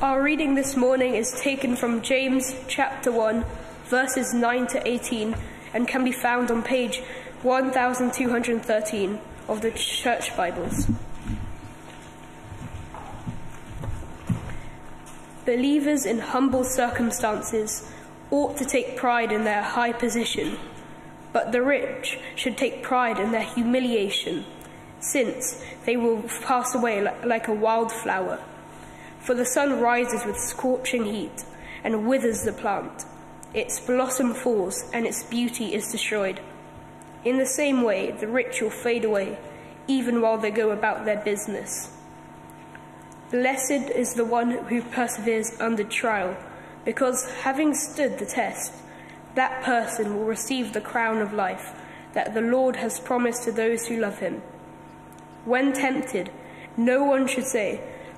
Our 0.00 0.22
reading 0.22 0.54
this 0.54 0.76
morning 0.76 1.16
is 1.16 1.32
taken 1.32 1.74
from 1.74 2.02
James 2.02 2.54
chapter 2.68 3.10
1, 3.10 3.44
verses 3.86 4.32
9 4.32 4.68
to 4.68 4.88
18, 4.88 5.34
and 5.74 5.88
can 5.88 6.04
be 6.04 6.12
found 6.12 6.52
on 6.52 6.62
page 6.62 7.02
1213 7.42 9.18
of 9.48 9.60
the 9.60 9.72
Church 9.72 10.36
Bibles. 10.36 10.88
Believers 15.44 16.06
in 16.06 16.20
humble 16.20 16.62
circumstances 16.62 17.90
ought 18.30 18.56
to 18.58 18.64
take 18.64 18.96
pride 18.96 19.32
in 19.32 19.42
their 19.42 19.64
high 19.64 19.92
position, 19.92 20.58
but 21.32 21.50
the 21.50 21.60
rich 21.60 22.20
should 22.36 22.56
take 22.56 22.84
pride 22.84 23.18
in 23.18 23.32
their 23.32 23.42
humiliation, 23.42 24.44
since 25.00 25.60
they 25.86 25.96
will 25.96 26.22
pass 26.44 26.72
away 26.72 27.02
like 27.24 27.48
a 27.48 27.52
wildflower. 27.52 28.38
For 29.28 29.34
the 29.34 29.44
sun 29.44 29.78
rises 29.78 30.24
with 30.24 30.38
scorching 30.38 31.04
heat 31.04 31.44
and 31.84 32.08
withers 32.08 32.44
the 32.44 32.52
plant. 32.54 33.04
Its 33.52 33.78
blossom 33.78 34.32
falls 34.32 34.88
and 34.90 35.06
its 35.06 35.22
beauty 35.22 35.74
is 35.74 35.92
destroyed. 35.92 36.40
In 37.26 37.36
the 37.36 37.44
same 37.44 37.82
way, 37.82 38.10
the 38.10 38.26
rich 38.26 38.62
will 38.62 38.70
fade 38.70 39.04
away, 39.04 39.36
even 39.86 40.22
while 40.22 40.38
they 40.38 40.50
go 40.50 40.70
about 40.70 41.04
their 41.04 41.22
business. 41.22 41.94
Blessed 43.30 43.90
is 43.94 44.14
the 44.14 44.24
one 44.24 44.50
who 44.50 44.80
perseveres 44.80 45.60
under 45.60 45.84
trial, 45.84 46.34
because 46.86 47.30
having 47.42 47.74
stood 47.74 48.18
the 48.18 48.24
test, 48.24 48.72
that 49.34 49.62
person 49.62 50.16
will 50.16 50.24
receive 50.24 50.72
the 50.72 50.80
crown 50.80 51.18
of 51.18 51.34
life 51.34 51.74
that 52.14 52.32
the 52.32 52.40
Lord 52.40 52.76
has 52.76 52.98
promised 52.98 53.42
to 53.42 53.52
those 53.52 53.88
who 53.88 53.98
love 53.98 54.20
him. 54.20 54.40
When 55.44 55.74
tempted, 55.74 56.30
no 56.78 57.04
one 57.04 57.26
should 57.26 57.44
say, 57.44 57.82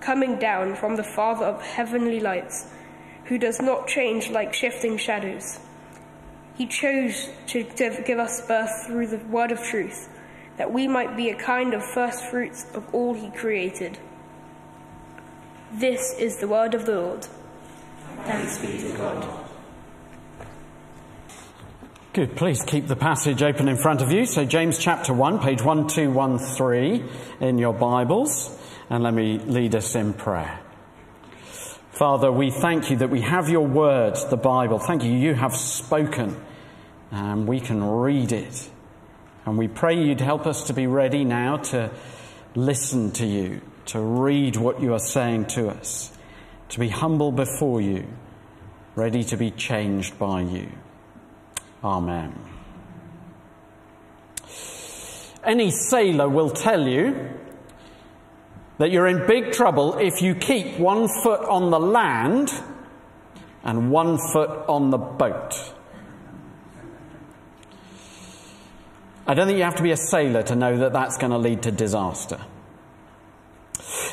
coming 0.00 0.38
down 0.38 0.74
from 0.74 0.96
the 0.96 1.02
Father 1.02 1.46
of 1.46 1.62
heavenly 1.62 2.20
lights, 2.20 2.70
who 3.24 3.38
does 3.38 3.60
not 3.60 3.88
change 3.88 4.30
like 4.30 4.54
shifting 4.54 4.96
shadows. 4.96 5.58
He 6.56 6.66
chose 6.66 7.28
to 7.48 7.64
give 7.64 8.18
us 8.18 8.46
birth 8.46 8.86
through 8.86 9.08
the 9.08 9.18
word 9.18 9.52
of 9.52 9.62
truth, 9.62 10.08
that 10.56 10.72
we 10.72 10.88
might 10.88 11.16
be 11.16 11.28
a 11.28 11.36
kind 11.36 11.74
of 11.74 11.84
first 11.84 12.24
fruits 12.26 12.66
of 12.74 12.94
all 12.94 13.14
he 13.14 13.30
created. 13.30 13.98
This 15.72 16.14
is 16.18 16.38
the 16.38 16.48
word 16.48 16.74
of 16.74 16.86
the 16.86 17.00
Lord. 17.00 17.26
Thanks 18.24 18.58
be 18.58 18.78
to 18.78 18.96
God. 18.96 19.46
Good. 22.14 22.34
Please 22.34 22.62
keep 22.62 22.86
the 22.86 22.96
passage 22.96 23.42
open 23.42 23.68
in 23.68 23.76
front 23.76 24.00
of 24.00 24.10
you. 24.10 24.24
So, 24.24 24.46
James 24.46 24.78
chapter 24.78 25.12
1, 25.12 25.38
page 25.40 25.60
1213 25.60 27.06
in 27.40 27.58
your 27.58 27.74
Bibles. 27.74 28.58
And 28.88 29.02
let 29.02 29.14
me 29.14 29.38
lead 29.38 29.74
us 29.74 29.94
in 29.94 30.12
prayer. 30.12 30.60
Father, 31.90 32.30
we 32.30 32.50
thank 32.50 32.90
you 32.90 32.96
that 32.98 33.08
we 33.08 33.22
have 33.22 33.48
your 33.48 33.66
word, 33.66 34.16
the 34.28 34.36
Bible. 34.36 34.78
Thank 34.78 35.02
you, 35.02 35.12
you 35.12 35.34
have 35.34 35.56
spoken, 35.56 36.36
and 37.10 37.48
we 37.48 37.58
can 37.58 37.82
read 37.82 38.32
it. 38.32 38.70
And 39.46 39.56
we 39.56 39.66
pray 39.66 40.04
you'd 40.04 40.20
help 40.20 40.46
us 40.46 40.64
to 40.64 40.74
be 40.74 40.86
ready 40.86 41.24
now 41.24 41.56
to 41.56 41.90
listen 42.54 43.12
to 43.12 43.24
you, 43.26 43.62
to 43.86 44.00
read 44.00 44.56
what 44.56 44.80
you 44.80 44.92
are 44.92 44.98
saying 44.98 45.46
to 45.46 45.68
us, 45.68 46.12
to 46.68 46.78
be 46.78 46.88
humble 46.88 47.32
before 47.32 47.80
you, 47.80 48.06
ready 48.94 49.24
to 49.24 49.36
be 49.36 49.50
changed 49.50 50.18
by 50.18 50.42
you. 50.42 50.70
Amen. 51.82 52.38
Any 55.42 55.70
sailor 55.70 56.28
will 56.28 56.50
tell 56.50 56.86
you 56.86 57.30
that 58.78 58.90
you're 58.90 59.06
in 59.06 59.26
big 59.26 59.52
trouble 59.52 59.98
if 59.98 60.22
you 60.22 60.34
keep 60.34 60.78
one 60.78 61.08
foot 61.22 61.40
on 61.48 61.70
the 61.70 61.80
land 61.80 62.50
and 63.64 63.90
one 63.90 64.18
foot 64.32 64.50
on 64.68 64.90
the 64.90 64.98
boat. 64.98 65.72
I 69.26 69.34
don't 69.34 69.46
think 69.46 69.58
you 69.58 69.64
have 69.64 69.76
to 69.76 69.82
be 69.82 69.90
a 69.90 69.96
sailor 69.96 70.42
to 70.44 70.54
know 70.54 70.78
that 70.78 70.92
that's 70.92 71.16
going 71.16 71.32
to 71.32 71.38
lead 71.38 71.62
to 71.62 71.72
disaster. 71.72 72.40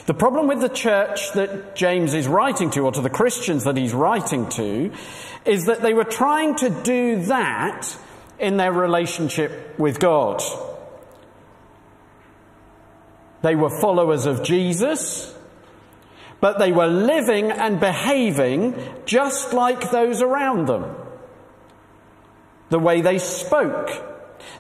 The 0.06 0.14
problem 0.14 0.48
with 0.48 0.60
the 0.60 0.70
church 0.70 1.32
that 1.34 1.76
James 1.76 2.14
is 2.14 2.28
writing 2.28 2.70
to, 2.72 2.82
or 2.82 2.92
to 2.92 3.02
the 3.02 3.10
Christians 3.10 3.64
that 3.64 3.78
he's 3.78 3.94
writing 3.94 4.50
to, 4.50 4.92
is 5.46 5.66
that 5.66 5.82
they 5.82 5.94
were 5.94 6.04
trying 6.04 6.56
to 6.56 6.70
do 6.70 7.24
that 7.26 7.96
in 8.40 8.58
their 8.58 8.74
relationship 8.74 9.78
with 9.78 10.00
God. 10.00 10.42
They 13.44 13.56
were 13.56 13.70
followers 13.82 14.26
of 14.26 14.42
Jesus, 14.42 15.36
but 16.40 16.60
they 16.60 16.72
were 16.72 16.88
living 16.88 17.52
and 17.52 17.80
behaving 17.80 18.76
just 19.06 19.54
like 19.54 19.92
those 19.92 20.22
around 20.22 20.68
them. 20.68 20.96
The 22.70 22.80
way 22.80 23.02
they 23.02 23.20
spoke, 23.20 23.90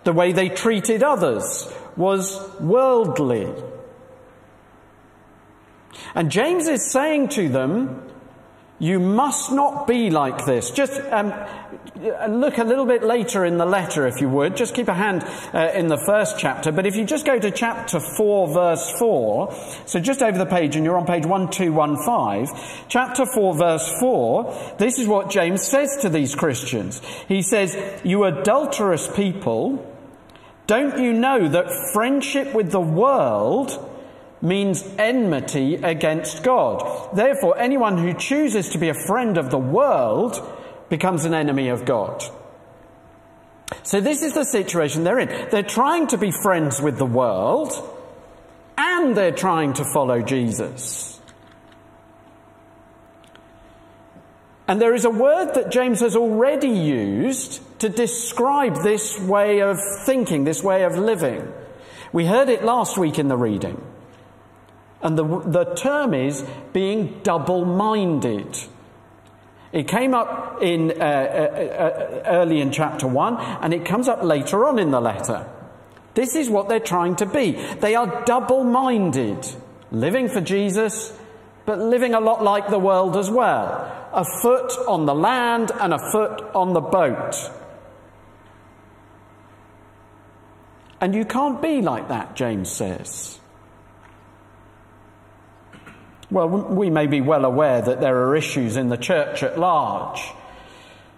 the 0.03 0.11
way 0.11 0.33
they 0.33 0.49
treated 0.49 1.01
others 1.01 1.71
was 1.95 2.37
worldly. 2.59 3.51
And 6.13 6.29
James 6.29 6.67
is 6.67 6.91
saying 6.91 7.29
to 7.29 7.47
them, 7.47 8.12
you 8.83 8.99
must 8.99 9.49
not 9.49 9.87
be 9.87 10.09
like 10.09 10.45
this. 10.45 10.69
Just 10.69 10.99
um, 11.09 11.33
look 12.27 12.57
a 12.57 12.65
little 12.65 12.85
bit 12.85 13.01
later 13.01 13.45
in 13.45 13.57
the 13.57 13.65
letter, 13.65 14.05
if 14.05 14.19
you 14.19 14.27
would. 14.27 14.57
Just 14.57 14.75
keep 14.75 14.89
a 14.89 14.93
hand 14.93 15.23
uh, 15.53 15.71
in 15.73 15.87
the 15.87 15.97
first 16.05 16.37
chapter. 16.37 16.69
But 16.69 16.85
if 16.85 16.97
you 16.97 17.05
just 17.05 17.25
go 17.25 17.39
to 17.39 17.49
chapter 17.49 18.01
4, 18.01 18.53
verse 18.53 18.91
4, 18.99 19.55
so 19.85 20.01
just 20.01 20.21
over 20.21 20.37
the 20.37 20.45
page, 20.45 20.75
and 20.75 20.83
you're 20.83 20.97
on 20.97 21.05
page 21.05 21.25
1215, 21.25 22.85
chapter 22.89 23.25
4, 23.25 23.55
verse 23.55 23.89
4, 24.01 24.75
this 24.79 24.99
is 24.99 25.07
what 25.07 25.29
James 25.31 25.63
says 25.63 25.99
to 26.01 26.09
these 26.09 26.35
Christians. 26.35 27.01
He 27.29 27.41
says, 27.41 27.77
You 28.03 28.25
adulterous 28.25 29.07
people, 29.07 29.89
don't 30.67 31.01
you 31.01 31.13
know 31.13 31.47
that 31.47 31.71
friendship 31.93 32.53
with 32.53 32.71
the 32.71 32.81
world 32.81 33.91
means 34.43 34.83
enmity 34.99 35.75
against 35.75 36.43
God. 36.43 37.15
Therefore, 37.15 37.57
anyone 37.57 37.97
who 37.97 38.13
chooses 38.13 38.69
to 38.71 38.77
be 38.77 38.89
a 38.89 38.93
friend 38.93 39.37
of 39.37 39.49
the 39.49 39.57
world 39.57 40.39
becomes 40.89 41.23
an 41.23 41.33
enemy 41.33 41.69
of 41.69 41.85
God. 41.85 42.23
So 43.83 44.01
this 44.01 44.21
is 44.21 44.33
the 44.33 44.43
situation 44.43 45.05
they're 45.05 45.19
in. 45.19 45.49
They're 45.49 45.63
trying 45.63 46.07
to 46.07 46.17
be 46.17 46.31
friends 46.31 46.81
with 46.81 46.97
the 46.97 47.05
world 47.05 47.71
and 48.77 49.15
they're 49.15 49.31
trying 49.31 49.73
to 49.73 49.85
follow 49.93 50.21
Jesus. 50.21 51.21
And 54.67 54.81
there 54.81 54.93
is 54.93 55.05
a 55.05 55.09
word 55.09 55.53
that 55.53 55.71
James 55.71 56.01
has 56.01 56.15
already 56.15 56.69
used 56.69 57.61
to 57.79 57.89
describe 57.89 58.83
this 58.83 59.19
way 59.19 59.61
of 59.61 59.77
thinking, 60.05 60.43
this 60.43 60.63
way 60.63 60.83
of 60.83 60.97
living. 60.97 61.51
We 62.11 62.25
heard 62.25 62.49
it 62.49 62.63
last 62.63 62.97
week 62.97 63.17
in 63.19 63.27
the 63.29 63.37
reading. 63.37 63.81
And 65.03 65.17
the, 65.17 65.23
the 65.25 65.65
term 65.75 66.13
is 66.13 66.45
being 66.71 67.19
double 67.23 67.65
minded. 67.65 68.57
It 69.73 69.87
came 69.87 70.13
up 70.13 70.61
in 70.61 70.91
uh, 70.91 70.93
uh, 70.93 71.03
uh, 71.03 72.21
early 72.25 72.61
in 72.61 72.71
chapter 72.71 73.05
1 73.07 73.37
and 73.37 73.73
it 73.73 73.85
comes 73.85 74.07
up 74.07 74.23
later 74.23 74.65
on 74.65 74.79
in 74.79 74.91
the 74.91 75.01
letter. 75.01 75.49
This 76.13 76.35
is 76.35 76.49
what 76.49 76.69
they're 76.69 76.79
trying 76.79 77.17
to 77.17 77.25
be. 77.25 77.51
They 77.51 77.95
are 77.95 78.23
double 78.25 78.63
minded, 78.63 79.45
living 79.91 80.29
for 80.29 80.41
Jesus, 80.41 81.11
but 81.65 81.79
living 81.79 82.13
a 82.13 82.19
lot 82.19 82.43
like 82.43 82.69
the 82.69 82.79
world 82.79 83.17
as 83.17 83.31
well. 83.31 84.09
A 84.13 84.23
foot 84.41 84.71
on 84.87 85.05
the 85.05 85.15
land 85.15 85.71
and 85.71 85.93
a 85.93 86.11
foot 86.11 86.41
on 86.53 86.73
the 86.73 86.81
boat. 86.81 87.35
And 91.01 91.15
you 91.15 91.25
can't 91.25 91.61
be 91.61 91.81
like 91.81 92.09
that, 92.09 92.35
James 92.35 92.71
says. 92.71 93.39
Well, 96.33 96.49
we 96.49 96.89
may 96.89 97.05
be 97.05 97.21
well 97.21 97.45
aware 97.45 97.79
that 97.79 98.01
there 98.01 98.23
are 98.23 98.35
issues 98.35 98.75
in 98.75 98.89
the 98.89 98.97
church 98.97 99.43
at 99.43 99.59
large 99.59 100.19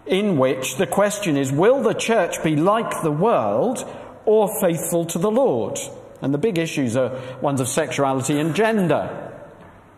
in 0.05 0.37
which 0.37 0.75
the 0.75 0.85
question 0.85 1.37
is 1.37 1.53
will 1.53 1.81
the 1.81 1.93
church 1.93 2.43
be 2.43 2.57
like 2.57 3.01
the 3.01 3.13
world 3.13 3.89
or 4.25 4.49
faithful 4.59 5.05
to 5.05 5.17
the 5.17 5.31
Lord? 5.31 5.79
And 6.21 6.33
the 6.33 6.37
big 6.37 6.57
issues 6.57 6.97
are 6.97 7.17
ones 7.39 7.61
of 7.61 7.69
sexuality 7.69 8.37
and 8.37 8.53
gender. 8.53 9.31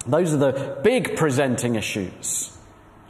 Those 0.05 0.35
are 0.35 0.37
the 0.37 0.77
big 0.83 1.15
presenting 1.17 1.73
issues. 1.73 2.55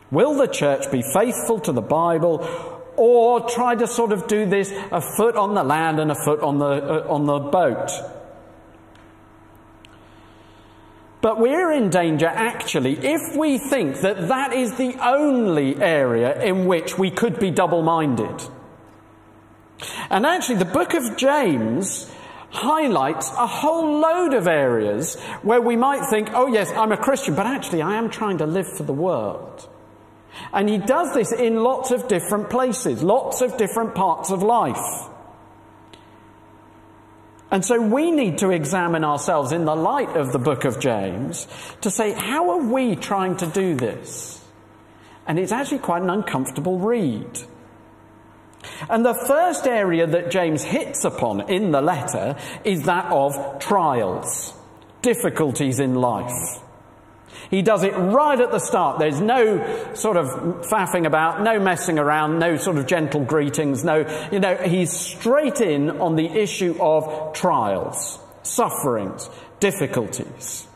Will 0.10 0.34
the 0.36 0.48
church 0.48 0.90
be 0.90 1.02
faithful 1.02 1.60
to 1.60 1.74
the 1.74 1.82
Bible 1.82 2.48
or 2.96 3.50
try 3.50 3.76
to 3.76 3.86
sort 3.86 4.14
of 4.14 4.28
do 4.28 4.46
this 4.46 4.72
a 4.94 5.02
foot 5.02 5.36
on 5.36 5.56
the 5.56 5.64
land 5.64 6.00
and 6.00 6.10
a 6.10 6.16
foot 6.16 6.40
on 6.40 6.58
the, 6.58 7.04
uh, 7.04 7.08
on 7.10 7.26
the 7.26 7.40
boat? 7.40 7.92
But 11.22 11.40
we're 11.40 11.72
in 11.72 11.90
danger 11.90 12.28
actually 12.28 12.98
if 12.98 13.36
we 13.36 13.58
think 13.58 14.02
that 14.02 14.28
that 14.28 14.54
is 14.54 14.76
the 14.76 14.96
only 15.02 15.76
area 15.82 16.42
in 16.44 16.66
which 16.66 16.98
we 16.98 17.10
could 17.10 17.40
be 17.40 17.52
double 17.52 17.82
minded. 17.82 18.42
And 20.10 20.26
actually, 20.26 20.58
the 20.58 20.66
book 20.66 20.94
of 20.94 21.18
James 21.18 22.12
highlights 22.50 23.30
a 23.32 23.48
whole 23.48 24.00
load 24.00 24.34
of 24.34 24.48
areas 24.48 25.20
where 25.42 25.62
we 25.62 25.76
might 25.76 26.10
think, 26.10 26.30
oh, 26.34 26.48
yes, 26.48 26.72
I'm 26.72 26.92
a 26.92 26.98
Christian, 26.98 27.36
but 27.36 27.46
actually, 27.46 27.82
I 27.82 27.96
am 27.96 28.10
trying 28.10 28.40
to 28.40 28.46
live 28.46 28.66
for 28.76 28.84
the 28.84 28.94
world. 28.94 29.68
And 30.54 30.70
he 30.70 30.78
does 30.78 31.14
this 31.14 31.32
in 31.32 31.64
lots 31.64 31.92
of 31.92 32.08
different 32.08 32.50
places, 32.50 33.04
lots 33.04 33.42
of 33.42 33.58
different 33.58 33.96
parts 33.96 34.32
of 34.32 34.44
life. 34.44 35.10
And 37.50 37.64
so 37.64 37.82
we 37.82 38.12
need 38.12 38.40
to 38.40 38.50
examine 38.50 39.06
ourselves 39.06 39.52
in 39.52 39.64
the 39.66 39.76
light 39.76 40.18
of 40.18 40.34
the 40.34 40.40
book 40.40 40.66
of 40.66 40.80
James 40.80 41.48
to 41.82 41.90
say, 41.90 42.12
how 42.12 42.52
are 42.52 42.64
we 42.64 42.96
trying 42.96 43.38
to 43.38 43.46
do 43.46 43.76
this? 43.76 44.44
And 45.26 45.40
it's 45.40 45.52
actually 45.52 45.80
quite 45.80 46.02
an 46.02 46.10
uncomfortable 46.10 46.78
read. 46.80 47.40
And 48.90 49.06
the 49.06 49.14
first 49.14 49.66
area 49.66 50.06
that 50.08 50.30
James 50.30 50.64
hits 50.64 51.06
upon 51.06 51.50
in 51.50 51.72
the 51.72 51.82
letter 51.82 52.38
is 52.66 52.84
that 52.84 53.06
of 53.12 53.60
trials, 53.60 54.54
difficulties 55.02 55.80
in 55.80 55.96
life. 55.96 56.62
He 57.50 57.62
does 57.62 57.84
it 57.84 57.94
right 57.94 58.40
at 58.40 58.52
the 58.52 58.60
start. 58.60 59.00
There's 59.00 59.22
no 59.22 59.94
sort 59.94 60.18
of 60.18 60.28
faffing 60.70 61.06
about, 61.06 61.42
no 61.42 61.60
messing 61.60 62.00
around, 62.00 62.40
no 62.40 62.58
sort 62.58 62.78
of 62.78 62.88
gentle 62.88 63.24
greetings, 63.24 63.84
no, 63.84 64.30
you 64.32 64.40
know, 64.40 64.56
he's 64.56 64.92
straight 64.92 65.62
in 65.62 66.02
on 66.02 66.16
the 66.16 66.26
issue 66.26 66.76
of 66.80 67.34
trials, 67.34 68.20
sufferings, 68.44 69.30
difficulties. 69.60 70.68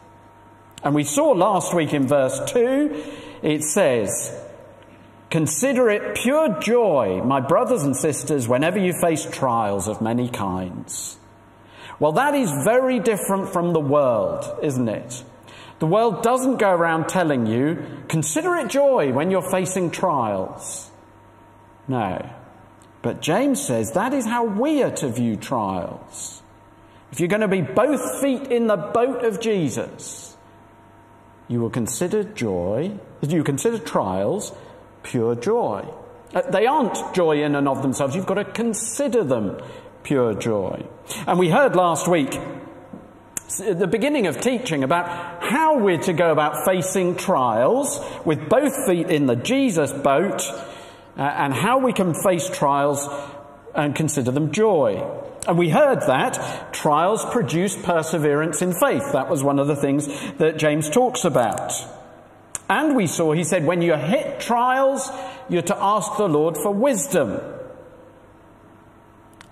And 0.84 0.96
we 0.96 1.04
saw 1.04 1.32
last 1.32 1.74
week 1.74 1.94
in 1.94 2.08
verse 2.08 2.40
2, 2.52 3.04
it 3.44 3.64
says, 3.64 4.38
Consider 5.30 5.90
it 5.90 6.16
pure 6.16 6.60
joy, 6.60 7.22
my 7.24 7.40
brothers 7.40 7.84
and 7.84 7.96
sisters, 7.96 8.48
whenever 8.48 8.78
you 8.78 8.94
face 9.00 9.26
trials 9.26 9.88
of 9.88 10.02
many 10.02 10.28
kinds. 10.28 11.18
Well, 12.00 12.14
that 12.14 12.34
is 12.34 12.52
very 12.66 13.00
different 13.00 13.54
from 13.54 13.74
the 13.74 13.80
world, 13.80 14.44
isn't 14.62 14.90
it? 14.90 15.24
The 15.82 15.88
world 15.88 16.22
doesn't 16.22 16.58
go 16.58 16.70
around 16.70 17.10
telling 17.10 17.48
you, 17.48 17.84
consider 18.08 18.56
it 18.58 18.68
joy 18.70 19.12
when 19.12 19.32
you're 19.32 19.42
facing 19.42 19.90
trials. 19.90 20.92
No. 21.88 22.30
But 23.02 23.20
James 23.20 23.60
says 23.66 23.94
that 23.94 24.14
is 24.14 24.28
how 24.28 24.46
we 24.46 24.84
are 24.84 24.92
to 24.92 25.10
view 25.10 25.38
trials. 25.38 26.44
If 27.12 27.20
you're 27.20 27.30
going 27.30 27.42
to 27.42 27.48
be 27.48 27.62
both 27.62 28.22
feet 28.22 28.52
in 28.52 28.68
the 28.68 28.78
boat 28.78 29.26
of 29.26 29.40
Jesus, 29.40 30.38
you 31.48 31.60
will 31.60 31.72
consider 31.72 32.26
joy, 32.26 32.92
you 33.28 33.44
consider 33.44 33.80
trials 33.80 34.54
pure 35.02 35.34
joy. 35.34 35.84
Uh, 36.32 36.42
they 36.52 36.68
aren't 36.68 37.16
joy 37.16 37.42
in 37.44 37.56
and 37.56 37.68
of 37.68 37.82
themselves. 37.82 38.16
You've 38.16 38.28
got 38.28 38.36
to 38.36 38.46
consider 38.46 39.24
them 39.24 39.60
pure 40.04 40.36
joy. 40.36 40.86
And 41.26 41.40
we 41.40 41.50
heard 41.50 41.76
last 41.76 42.08
week 42.08 42.40
the 43.58 43.88
beginning 43.88 44.28
of 44.28 44.40
teaching 44.40 44.84
about 44.84 45.42
how 45.44 45.78
we're 45.80 45.98
to 46.00 46.14
go 46.14 46.32
about 46.32 46.66
facing 46.66 47.16
trials 47.16 48.00
with 48.26 48.50
both 48.50 48.86
feet 48.86 49.10
in 49.10 49.26
the 49.26 49.36
Jesus 49.36 49.92
boat 49.92 50.42
uh, 51.18 51.22
and 51.22 51.54
how 51.54 51.80
we 51.80 51.94
can 51.94 52.14
face 52.14 52.50
trials 52.50 53.08
and 53.76 53.96
consider 53.96 54.32
them 54.32 54.52
joy. 54.52 55.04
And 55.48 55.58
we 55.58 55.70
heard 55.70 56.02
that 56.02 56.72
trials 56.74 57.26
produce 57.26 57.76
perseverance 57.76 58.62
in 58.62 58.74
faith. 58.74 59.12
That 59.14 59.30
was 59.30 59.44
one 59.44 59.60
of 59.60 59.68
the 59.68 59.76
things 59.76 60.08
that 60.38 60.58
James 60.58 60.90
talks 60.90 61.26
about. 61.26 61.74
And 62.70 62.96
we 62.96 63.08
saw, 63.08 63.34
he 63.34 63.44
said, 63.44 63.66
when 63.66 63.82
you 63.82 63.96
hit 63.96 64.40
trials, 64.40 65.10
you're 65.50 65.62
to 65.64 65.78
ask 65.78 66.16
the 66.18 66.30
Lord 66.30 66.56
for 66.58 66.72
wisdom. 66.72 67.42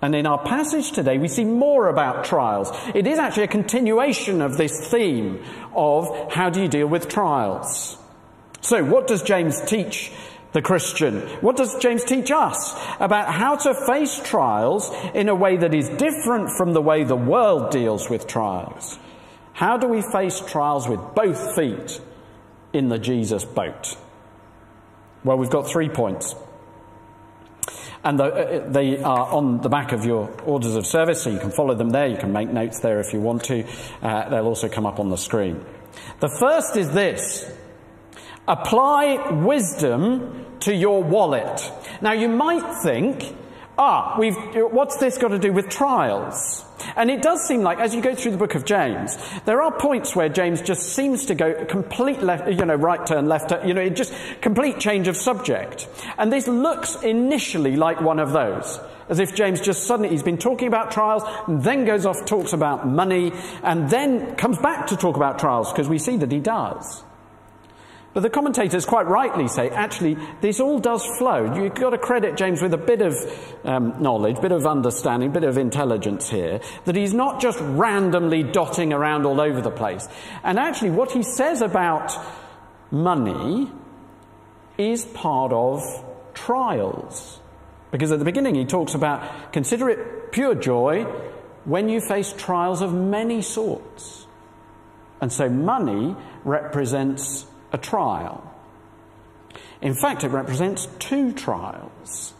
And 0.01 0.15
in 0.15 0.25
our 0.25 0.41
passage 0.41 0.91
today, 0.91 1.17
we 1.17 1.27
see 1.27 1.43
more 1.43 1.89
about 1.89 2.23
trials. 2.23 2.71
It 2.95 3.05
is 3.05 3.19
actually 3.19 3.43
a 3.43 3.47
continuation 3.47 4.41
of 4.41 4.55
this 4.55 4.87
theme 4.89 5.43
of 5.75 6.31
how 6.31 6.49
do 6.49 6.61
you 6.61 6.67
deal 6.69 6.87
with 6.87 7.09
trials. 7.09 7.97
So, 8.61 8.83
what 8.83 9.07
does 9.07 9.23
James 9.23 9.59
teach 9.65 10.11
the 10.53 10.61
Christian? 10.61 11.21
What 11.41 11.57
does 11.57 11.75
James 11.79 12.03
teach 12.05 12.31
us 12.31 12.73
about 12.99 13.33
how 13.33 13.57
to 13.57 13.73
face 13.85 14.19
trials 14.23 14.89
in 15.13 15.27
a 15.27 15.35
way 15.35 15.57
that 15.57 15.73
is 15.73 15.89
different 15.89 16.51
from 16.57 16.73
the 16.73 16.81
way 16.81 17.03
the 17.03 17.15
world 17.15 17.71
deals 17.71 18.09
with 18.09 18.25
trials? 18.25 18.97
How 19.53 19.77
do 19.77 19.87
we 19.87 20.01
face 20.01 20.39
trials 20.39 20.87
with 20.87 21.01
both 21.13 21.55
feet 21.55 21.99
in 22.71 22.87
the 22.87 22.97
Jesus 22.97 23.43
boat? 23.43 23.97
Well, 25.25 25.37
we've 25.37 25.49
got 25.49 25.67
three 25.67 25.89
points. 25.89 26.35
And 28.03 28.17
the, 28.17 28.23
uh, 28.23 28.69
they 28.69 29.01
are 29.01 29.27
on 29.27 29.61
the 29.61 29.69
back 29.69 29.91
of 29.91 30.05
your 30.05 30.29
orders 30.43 30.75
of 30.75 30.85
service, 30.85 31.21
so 31.21 31.29
you 31.29 31.39
can 31.39 31.51
follow 31.51 31.75
them 31.75 31.89
there. 31.89 32.07
You 32.07 32.17
can 32.17 32.31
make 32.31 32.49
notes 32.49 32.79
there 32.79 32.99
if 32.99 33.13
you 33.13 33.19
want 33.19 33.43
to. 33.45 33.65
Uh, 34.01 34.29
they'll 34.29 34.47
also 34.47 34.69
come 34.69 34.85
up 34.85 34.99
on 34.99 35.09
the 35.09 35.17
screen. 35.17 35.65
The 36.19 36.29
first 36.29 36.77
is 36.77 36.91
this 36.91 37.51
apply 38.47 39.31
wisdom 39.31 40.45
to 40.61 40.73
your 40.73 41.03
wallet. 41.03 41.71
Now, 42.01 42.13
you 42.13 42.29
might 42.29 42.81
think, 42.83 43.35
ah, 43.79 44.15
we've, 44.19 44.35
what's 44.71 44.97
this 44.97 45.17
got 45.17 45.29
to 45.29 45.39
do 45.39 45.51
with 45.51 45.69
trials? 45.69 46.65
And 46.95 47.09
it 47.09 47.21
does 47.21 47.47
seem 47.47 47.61
like, 47.61 47.79
as 47.79 47.95
you 47.95 48.01
go 48.01 48.13
through 48.13 48.31
the 48.31 48.37
book 48.37 48.55
of 48.55 48.65
James, 48.65 49.17
there 49.45 49.61
are 49.61 49.71
points 49.71 50.15
where 50.15 50.29
James 50.29 50.61
just 50.61 50.93
seems 50.93 51.25
to 51.27 51.35
go 51.35 51.65
complete 51.65 52.21
left, 52.21 52.47
you 52.47 52.65
know, 52.65 52.75
right 52.75 53.05
turn, 53.05 53.27
left 53.27 53.49
turn, 53.49 53.67
you 53.67 53.73
know, 53.73 53.87
just 53.89 54.13
complete 54.41 54.79
change 54.79 55.07
of 55.07 55.15
subject. 55.15 55.87
And 56.17 56.31
this 56.31 56.47
looks 56.47 57.01
initially 57.01 57.75
like 57.75 58.01
one 58.01 58.19
of 58.19 58.31
those. 58.31 58.79
As 59.07 59.19
if 59.19 59.33
James 59.33 59.59
just 59.59 59.87
suddenly, 59.87 60.09
he's 60.09 60.23
been 60.23 60.37
talking 60.37 60.67
about 60.67 60.91
trials, 60.91 61.23
and 61.47 61.63
then 61.63 61.85
goes 61.85 62.05
off, 62.05 62.25
talks 62.25 62.53
about 62.53 62.87
money, 62.87 63.31
and 63.63 63.89
then 63.89 64.35
comes 64.35 64.57
back 64.59 64.87
to 64.87 64.97
talk 64.97 65.15
about 65.15 65.39
trials, 65.39 65.71
because 65.71 65.89
we 65.89 65.97
see 65.97 66.17
that 66.17 66.31
he 66.31 66.39
does. 66.39 67.03
But 68.19 68.23
the 68.23 68.29
commentators 68.31 68.85
quite 68.85 69.07
rightly 69.07 69.47
say, 69.47 69.69
actually, 69.69 70.17
this 70.41 70.59
all 70.59 70.77
does 70.77 71.05
flow. 71.17 71.55
You've 71.55 71.73
got 71.73 71.91
to 71.91 71.97
credit 71.97 72.35
James 72.35 72.61
with 72.61 72.73
a 72.73 72.77
bit 72.77 73.01
of 73.01 73.15
um, 73.63 74.01
knowledge, 74.01 74.41
bit 74.41 74.51
of 74.51 74.67
understanding, 74.67 75.31
bit 75.31 75.45
of 75.45 75.57
intelligence 75.57 76.29
here, 76.29 76.59
that 76.83 76.97
he's 76.97 77.13
not 77.13 77.39
just 77.39 77.59
randomly 77.61 78.43
dotting 78.43 78.91
around 78.91 79.25
all 79.25 79.39
over 79.39 79.61
the 79.61 79.71
place. 79.71 80.05
And 80.43 80.59
actually, 80.59 80.89
what 80.89 81.13
he 81.13 81.23
says 81.23 81.61
about 81.61 82.11
money 82.91 83.71
is 84.77 85.05
part 85.05 85.53
of 85.53 85.81
trials. 86.33 87.39
Because 87.89 88.11
at 88.11 88.19
the 88.19 88.25
beginning, 88.25 88.55
he 88.55 88.65
talks 88.65 88.95
about 88.95 89.53
consider 89.53 89.87
it 89.87 90.33
pure 90.33 90.55
joy 90.55 91.05
when 91.63 91.87
you 91.87 92.01
face 92.01 92.33
trials 92.33 92.81
of 92.81 92.93
many 92.93 93.41
sorts. 93.41 94.27
And 95.21 95.31
so, 95.31 95.47
money 95.49 96.17
represents 96.43 97.45
a 97.71 97.77
trial. 97.77 98.45
In 99.81 99.93
fact, 99.93 100.23
it 100.23 100.29
represents 100.29 100.87
two 100.99 101.31
trials. 101.31 102.33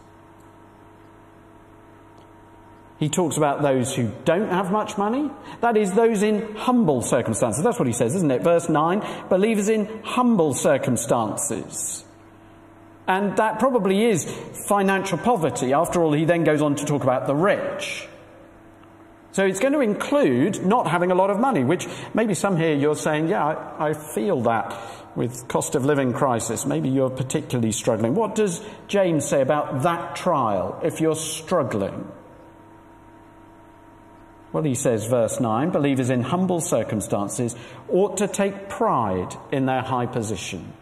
He 2.98 3.08
talks 3.08 3.38
about 3.38 3.62
those 3.62 3.94
who 3.94 4.12
don't 4.26 4.50
have 4.50 4.70
much 4.70 4.98
money. 4.98 5.30
That 5.62 5.78
is, 5.78 5.94
those 5.94 6.22
in 6.22 6.54
humble 6.54 7.00
circumstances. 7.00 7.64
That's 7.64 7.78
what 7.78 7.88
he 7.88 7.94
says, 7.94 8.14
isn't 8.14 8.30
it? 8.30 8.42
Verse 8.42 8.68
9 8.68 9.02
believers 9.30 9.70
in 9.70 10.02
humble 10.04 10.52
circumstances. 10.52 12.04
And 13.06 13.36
that 13.38 13.58
probably 13.58 14.04
is 14.04 14.30
financial 14.68 15.16
poverty. 15.16 15.72
After 15.72 16.02
all, 16.02 16.12
he 16.12 16.26
then 16.26 16.44
goes 16.44 16.60
on 16.60 16.76
to 16.76 16.84
talk 16.84 17.02
about 17.02 17.26
the 17.26 17.34
rich. 17.34 18.06
So 19.32 19.46
it's 19.46 19.60
going 19.60 19.72
to 19.72 19.80
include 19.80 20.66
not 20.66 20.86
having 20.86 21.10
a 21.10 21.14
lot 21.14 21.30
of 21.30 21.38
money, 21.38 21.64
which 21.64 21.86
maybe 22.14 22.34
some 22.34 22.56
here 22.56 22.74
you're 22.74 22.96
saying, 22.96 23.28
yeah, 23.28 23.44
I, 23.44 23.90
I, 23.90 23.94
feel 23.94 24.42
that 24.42 24.76
with 25.16 25.48
cost 25.48 25.74
of 25.74 25.84
living 25.84 26.12
crisis. 26.12 26.66
Maybe 26.66 26.88
you're 26.88 27.10
particularly 27.10 27.72
struggling. 27.72 28.14
What 28.14 28.34
does 28.34 28.60
James 28.88 29.26
say 29.26 29.40
about 29.40 29.82
that 29.82 30.16
trial 30.16 30.80
if 30.82 31.00
you're 31.00 31.16
struggling? 31.16 32.10
Well, 34.52 34.64
he 34.64 34.74
says, 34.74 35.06
verse 35.06 35.38
9, 35.38 35.70
believers 35.70 36.10
in 36.10 36.22
humble 36.22 36.60
circumstances 36.60 37.54
ought 37.88 38.16
to 38.16 38.26
take 38.26 38.68
pride 38.68 39.36
in 39.52 39.66
their 39.66 39.82
high 39.82 40.06
position. 40.06 40.72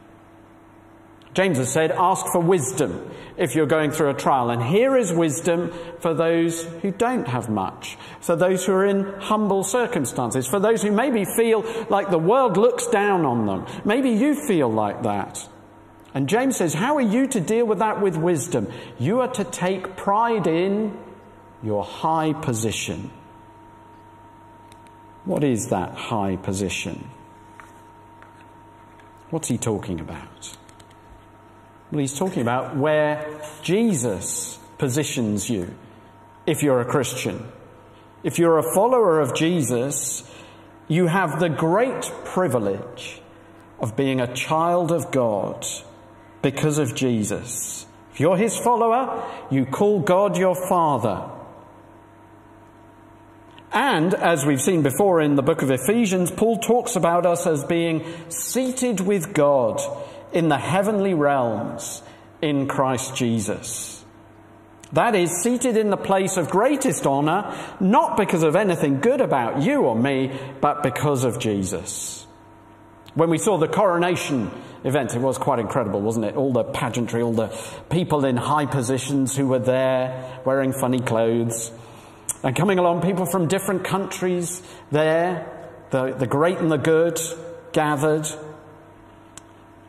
James 1.35 1.59
has 1.59 1.73
said, 1.73 1.93
ask 1.93 2.27
for 2.33 2.41
wisdom 2.41 3.11
if 3.37 3.55
you're 3.55 3.67
going 3.67 3.91
through 3.91 4.11
a 4.11 4.15
trial. 4.15 4.51
And 4.51 4.63
here 4.63 4.97
is 4.97 5.13
wisdom 5.13 5.73
for 6.01 6.15
those 6.15 6.65
who 6.83 6.91
don't 6.91 7.29
have 7.29 7.49
much, 7.49 7.97
for 8.21 8.35
those 8.35 8.67
who 8.67 8.73
are 8.73 8.87
in 8.87 9.05
humble 9.21 9.63
circumstances, 9.63 10.47
for 10.47 10.59
those 10.59 10.83
who 10.83 10.91
maybe 10.91 11.25
feel 11.25 11.65
like 11.89 12.11
the 12.11 12.19
world 12.19 12.57
looks 12.57 12.87
down 12.89 13.25
on 13.25 13.47
them. 13.47 13.67
Maybe 13.85 14.11
you 14.11 14.35
feel 14.47 14.71
like 14.73 15.03
that. 15.03 15.49
And 16.15 16.29
James 16.29 16.57
says, 16.57 16.75
How 16.75 16.97
are 16.97 17.03
you 17.03 17.27
to 17.29 17.41
deal 17.41 17.67
with 17.67 17.79
that 17.79 18.01
with 18.01 18.17
wisdom? 18.17 18.73
You 18.99 19.21
are 19.21 19.33
to 19.35 19.45
take 19.45 19.97
pride 19.97 20.47
in 20.47 20.99
your 21.63 21.85
high 21.85 22.33
position. 22.33 23.11
What 25.25 25.45
is 25.45 25.69
that 25.69 25.95
high 25.95 26.37
position? 26.37 27.11
What's 29.31 29.49
he 29.49 29.59
talking 29.59 30.01
about? 30.01 30.57
Well, 31.91 32.01
he's 32.01 32.19
talking 32.19 32.43
about 32.43 32.77
where 32.77 33.41
Jesus 33.63 34.59
positions 34.77 35.49
you 35.49 35.75
if 36.47 36.63
you're 36.63 36.81
a 36.81 36.85
Christian. 36.85 37.51
If 38.23 38.39
you're 38.39 38.59
a 38.59 38.75
follower 38.75 39.21
of 39.21 39.35
Jesus, 39.35 40.29
you 40.87 41.07
have 41.07 41.41
the 41.41 41.49
great 41.49 42.03
privilege 42.25 43.23
of 43.81 43.97
being 43.97 44.21
a 44.21 44.35
child 44.35 44.93
of 44.93 45.11
God 45.11 45.65
because 46.43 46.79
of 46.79 46.95
Jesus. 46.95 47.87
If 48.13 48.21
you're 48.21 48.37
his 48.37 48.57
follower, 48.59 49.25
you 49.51 49.65
call 49.65 50.01
God 50.01 50.37
your 50.37 50.57
Father. 50.69 51.31
And 53.73 54.13
as 54.15 54.45
we've 54.45 54.61
seen 54.61 54.83
before 54.83 55.21
in 55.21 55.37
the 55.37 55.43
book 55.43 55.63
of 55.63 55.71
Ephesians, 55.71 56.31
Paul 56.31 56.59
talks 56.59 56.97
about 56.97 57.25
us 57.25 57.47
as 57.47 57.65
being 57.65 58.05
seated 58.31 59.01
with 59.01 59.33
God 59.33 59.81
in 60.33 60.49
the 60.49 60.59
heavenly 60.59 61.15
realms 61.15 62.03
in 62.41 62.69
Christ 62.69 63.17
Jesus. 63.17 64.05
That 64.93 65.15
is, 65.15 65.31
seated 65.43 65.77
in 65.77 65.91
the 65.91 65.97
place 65.97 66.37
of 66.37 66.49
greatest 66.49 67.07
honour, 67.07 67.55
not 67.79 68.17
because 68.17 68.43
of 68.43 68.57
anything 68.57 69.01
good 69.01 69.21
about 69.21 69.63
you 69.63 69.83
or 69.83 69.95
me, 69.95 70.39
but 70.61 70.83
because 70.83 71.25
of 71.25 71.39
Jesus. 71.39 72.27
When 73.15 73.29
we 73.29 73.39
saw 73.39 73.59
the 73.59 73.69
coronation 73.69 74.51
event, 74.85 75.15
it 75.15 75.21
was 75.21 75.37
quite 75.37 75.59
incredible, 75.59 76.01
wasn't 76.01 76.25
it? 76.25 76.37
All 76.37 76.53
the 76.53 76.65
pageantry, 76.65 77.21
all 77.21 77.33
the 77.33 77.49
people 77.91 78.25
in 78.25 78.37
high 78.37 78.67
positions 78.67 79.37
who 79.37 79.49
were 79.49 79.59
there 79.59 80.41
wearing 80.45 80.73
funny 80.73 81.01
clothes. 81.01 81.71
And 82.43 82.55
coming 82.55 82.79
along, 82.79 83.03
people 83.03 83.27
from 83.27 83.49
different 83.49 83.85
countries 83.85 84.63
there, 84.91 85.53
the, 85.91 86.15
the 86.15 86.27
great 86.27 86.59
and 86.59 86.71
the 86.71 86.79
good 86.79 87.19
gathered. 87.73 88.27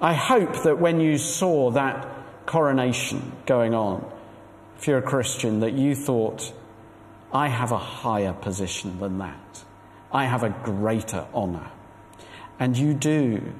I 0.01 0.13
hope 0.13 0.63
that 0.63 0.79
when 0.79 0.99
you 0.99 1.17
saw 1.17 1.71
that 1.71 2.07
coronation 2.45 3.33
going 3.45 3.73
on, 3.73 4.09
if 4.77 4.87
you're 4.87 4.99
a 4.99 5.01
Christian, 5.01 5.59
that 5.59 5.73
you 5.73 5.93
thought, 5.93 6.53
I 7.33 7.49
have 7.49 7.71
a 7.71 7.77
higher 7.77 8.33
position 8.33 8.99
than 8.99 9.17
that. 9.17 9.63
I 10.11 10.25
have 10.25 10.43
a 10.43 10.49
greater 10.63 11.27
honour. 11.33 11.71
And 12.59 12.77
you 12.77 12.93
do, 12.93 13.53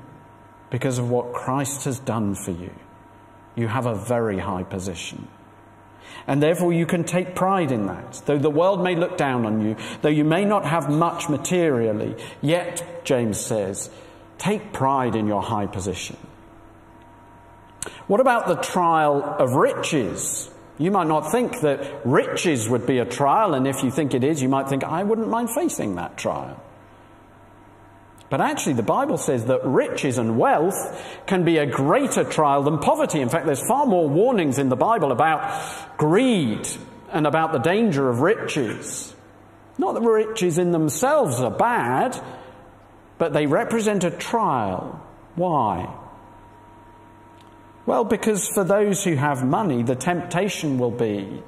because 0.70 0.98
of 0.98 1.10
what 1.10 1.34
Christ 1.34 1.86
has 1.86 2.00
done 2.00 2.36
for 2.36 2.52
you. 2.52 2.72
You 3.56 3.68
have 3.68 3.86
a 3.86 3.96
very 3.96 4.40
high 4.40 4.64
position. 4.64 5.28
And 6.28 6.42
therefore, 6.42 6.74
you 6.74 6.86
can 6.86 7.04
take 7.04 7.36
pride 7.36 7.72
in 7.72 7.88
that. 7.88 8.22
Though 8.26 8.38
the 8.38 8.50
world 8.50 8.84
may 8.84 8.96
look 8.96 9.18
down 9.18 9.46
on 9.46 9.62
you, 9.62 9.76
though 10.02 10.10
you 10.10 10.24
may 10.24 10.46
not 10.46 10.66
have 10.66 10.90
much 10.90 11.30
materially, 11.30 12.16
yet, 12.42 13.04
James 13.04 13.40
says, 13.40 13.90
take 14.40 14.74
pride 14.74 15.16
in 15.16 15.28
your 15.28 15.44
high 15.44 15.68
position. 15.68 16.18
What 18.08 18.20
about 18.20 18.48
the 18.48 18.56
trial 18.56 19.24
of 19.24 19.54
riches? 19.54 20.50
You 20.80 20.92
might 20.92 21.08
not 21.08 21.32
think 21.32 21.60
that 21.62 22.06
riches 22.06 22.68
would 22.68 22.88
be 22.88 22.98
a 22.98 23.06
trial, 23.06 23.54
and 23.54 23.68
if 23.68 23.84
you 23.84 23.92
think 23.92 24.14
it 24.14 24.24
is, 24.24 24.42
you 24.42 24.50
might 24.50 24.70
think, 24.70 24.84
I 24.84 25.04
wouldn't 25.04 25.28
mind 25.28 25.52
facing 25.52 25.96
that 25.96 26.18
trial. 26.18 26.60
But 28.30 28.42
actually, 28.42 28.74
the 28.74 28.84
Bible 28.84 29.18
says 29.18 29.46
that 29.46 29.66
riches 29.66 30.18
and 30.18 30.38
wealth 30.38 31.22
can 31.26 31.44
be 31.44 31.58
a 31.58 31.66
greater 31.66 32.24
trial 32.24 32.64
than 32.64 32.78
poverty. 32.78 33.22
In 33.22 33.30
fact, 33.30 33.46
there's 33.46 33.66
far 33.68 33.86
more 33.86 34.08
warnings 34.08 34.60
in 34.60 34.70
the 34.70 34.76
Bible 34.76 35.12
about 35.12 35.98
greed 35.98 36.68
and 37.12 37.26
about 37.26 37.52
the 37.54 37.60
danger 37.60 38.08
of 38.08 38.22
riches. 38.22 39.16
Not 39.80 39.96
that 39.96 40.02
riches 40.02 40.58
in 40.58 40.72
themselves 40.72 41.40
are 41.40 41.52
bad, 41.52 42.22
but 43.20 43.34
they 43.34 43.46
represent 43.46 44.04
a 44.04 44.10
trial. 44.10 45.06
Why? 45.36 45.94
Well, 47.86 48.04
because 48.04 48.48
for 48.48 48.64
those 48.64 49.04
who 49.04 49.16
have 49.16 49.46
money, 49.46 49.84
the 49.84 49.96
temptation 49.96 50.80
will 50.80 50.92
be 50.92 51.44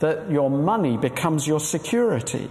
that 0.00 0.30
your 0.30 0.50
money 0.50 0.96
becomes 0.96 1.46
your 1.46 1.60
security 1.60 2.48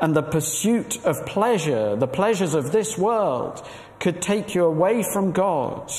and 0.00 0.16
the 0.16 0.22
pursuit 0.22 1.04
of 1.04 1.24
pleasure, 1.26 1.94
the 1.94 2.08
pleasures 2.08 2.54
of 2.54 2.72
this 2.72 2.98
world, 2.98 3.64
could 4.00 4.20
take 4.20 4.52
you 4.54 4.64
away 4.64 5.04
from 5.12 5.30
God. 5.30 5.92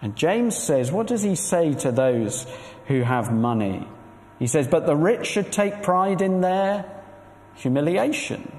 And 0.00 0.16
James 0.16 0.56
says, 0.56 0.90
what 0.90 1.06
does 1.06 1.22
he 1.22 1.34
say 1.34 1.74
to 1.74 1.92
those 1.92 2.46
who 2.86 3.02
have 3.02 3.30
money? 3.30 3.86
He 4.38 4.46
says, 4.46 4.66
but 4.66 4.86
the 4.86 4.96
rich 4.96 5.26
should 5.26 5.52
take 5.52 5.82
pride 5.82 6.22
in 6.22 6.40
their 6.40 6.90
humiliation. 7.56 8.52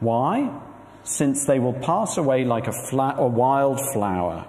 Why? 0.00 0.60
Since 1.04 1.46
they 1.46 1.58
will 1.58 1.72
pass 1.72 2.16
away 2.16 2.44
like 2.44 2.66
a, 2.66 2.72
flat, 2.72 3.16
a 3.18 3.26
wild 3.26 3.80
flower. 3.92 4.46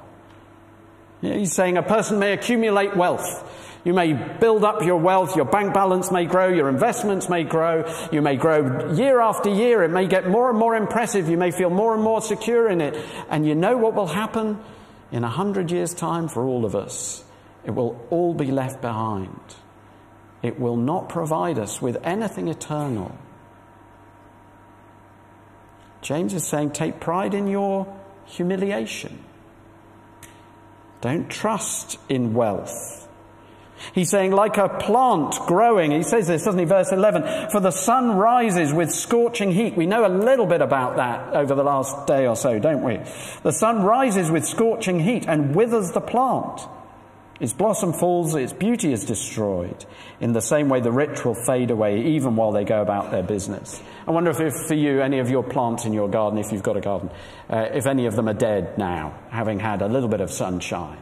He's 1.22 1.53
saying 1.53 1.77
a 1.77 1.84
person 1.84 2.20
may 2.20 2.34
accumulate 2.34 2.96
wealth 2.96 3.44
you 3.88 3.94
may 3.94 4.12
build 4.12 4.65
up 4.65 4.84
your 4.84 4.98
wealth, 4.98 5.38
your 5.38 5.46
bank 5.46 5.74
balance 5.74 6.12
may 6.12 6.25
grow, 6.25 6.50
your 6.50 6.67
investments 6.67 7.29
may 7.29 7.46
grow, 7.46 7.89
you 8.12 8.22
may 8.22 8.36
grow 8.36 8.91
year 8.94 9.22
after 9.22 9.48
year, 9.48 9.82
it 9.82 9.91
may 9.91 10.08
get 10.08 10.27
more 10.27 10.50
and 10.50 10.60
more 10.60 10.75
impressive, 10.75 11.29
you 11.29 11.38
may 11.38 11.51
feel 11.51 11.70
more 11.70 11.94
and 11.94 12.03
more 12.03 12.22
secure 12.22 12.70
in 12.70 12.82
it. 12.82 13.01
And 13.29 13.46
you 13.46 13.56
know 13.56 13.77
what 13.77 13.94
will 13.94 14.08
happen 14.08 14.60
in 15.10 15.24
a 15.24 15.29
hundred 15.29 15.72
years' 15.72 15.94
time 15.94 16.27
for 16.27 16.44
all 16.44 16.65
of 16.65 16.75
us? 16.75 17.24
It 17.63 17.72
will 17.72 18.06
all 18.10 18.34
be 18.34 18.51
left 18.51 18.82
behind. 18.82 19.39
It 20.44 20.60
will 20.60 20.77
not 20.77 21.10
provide 21.10 21.58
us 21.58 21.82
with 21.82 21.98
anything 22.03 22.48
eternal. 22.48 23.15
James 26.01 26.34
is 26.34 26.46
saying, 26.46 26.72
take 26.72 27.00
pride 27.00 27.34
in 27.34 27.48
your 27.48 27.88
humiliation. 28.25 29.24
Don't 31.01 31.29
trust 31.29 32.00
in 32.10 32.34
wealth. 32.34 33.08
He's 33.94 34.10
saying, 34.10 34.32
like 34.32 34.58
a 34.58 34.70
plant 34.70 35.36
growing, 35.46 35.91
he 35.91 36.01
says 36.01 36.27
this, 36.27 36.44
doesn't 36.44 36.60
he? 36.60 36.65
Verse 36.65 36.91
11, 36.91 37.50
for 37.51 37.60
the 37.60 37.72
sun 37.72 38.17
rises 38.17 38.74
with 38.74 38.91
scorching 38.91 39.51
heat. 39.51 39.77
We 39.77 39.86
know 39.86 40.06
a 40.06 40.10
little 40.10 40.48
bit 40.48 40.62
about 40.62 40.96
that 40.96 41.36
over 41.36 41.53
the 41.53 41.63
last 41.63 42.08
day 42.08 42.25
or 42.25 42.36
so, 42.36 42.58
don't 42.58 42.84
we? 42.84 43.00
The 43.44 43.51
sun 43.51 43.84
rises 43.84 44.32
with 44.32 44.46
scorching 44.46 45.00
heat 45.00 45.25
and 45.27 45.56
withers 45.56 45.91
the 45.91 46.01
plant. 46.01 46.62
Its 47.39 47.53
blossom 47.53 47.94
falls, 47.94 48.34
its 48.36 48.53
beauty 48.53 48.91
is 48.91 49.06
destroyed. 49.06 49.86
In 50.20 50.34
the 50.34 50.41
same 50.41 50.70
way, 50.70 50.82
the 50.82 50.91
rich 50.91 51.24
will 51.24 51.36
fade 51.46 51.72
away 51.72 52.01
even 52.15 52.36
while 52.36 52.51
they 52.51 52.63
go 52.63 52.82
about 52.82 53.12
their 53.12 53.24
business. 53.24 53.82
I 54.08 54.12
wonder 54.12 54.32
if, 54.32 54.39
if 54.39 54.53
for 54.67 54.74
you, 54.74 55.01
any 55.01 55.20
of 55.20 55.29
your 55.29 55.44
plants 55.44 55.86
in 55.86 55.94
your 55.94 56.10
garden, 56.10 56.39
if 56.39 56.51
you've 56.51 56.63
got 56.63 56.77
a 56.77 56.82
garden, 56.82 57.10
uh, 57.50 57.67
if 57.74 57.86
any 57.86 58.06
of 58.08 58.15
them 58.15 58.27
are 58.27 58.34
dead 58.34 58.77
now, 58.77 59.20
having 59.29 59.60
had 59.60 59.82
a 59.82 59.88
little 59.88 60.10
bit 60.10 60.22
of 60.22 60.32
sunshine 60.32 61.00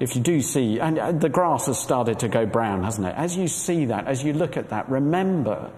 if 0.00 0.16
you 0.16 0.22
do 0.22 0.40
see, 0.40 0.80
and 0.80 1.20
the 1.20 1.28
grass 1.28 1.66
has 1.66 1.78
started 1.78 2.20
to 2.20 2.28
go 2.28 2.46
brown, 2.46 2.82
hasn't 2.82 3.06
it? 3.06 3.14
As 3.16 3.36
you 3.36 3.46
see 3.46 3.84
that, 3.84 4.06
as 4.06 4.24
you 4.24 4.32
look 4.32 4.56
at 4.56 4.70
that, 4.70 4.88
remember 4.88 5.70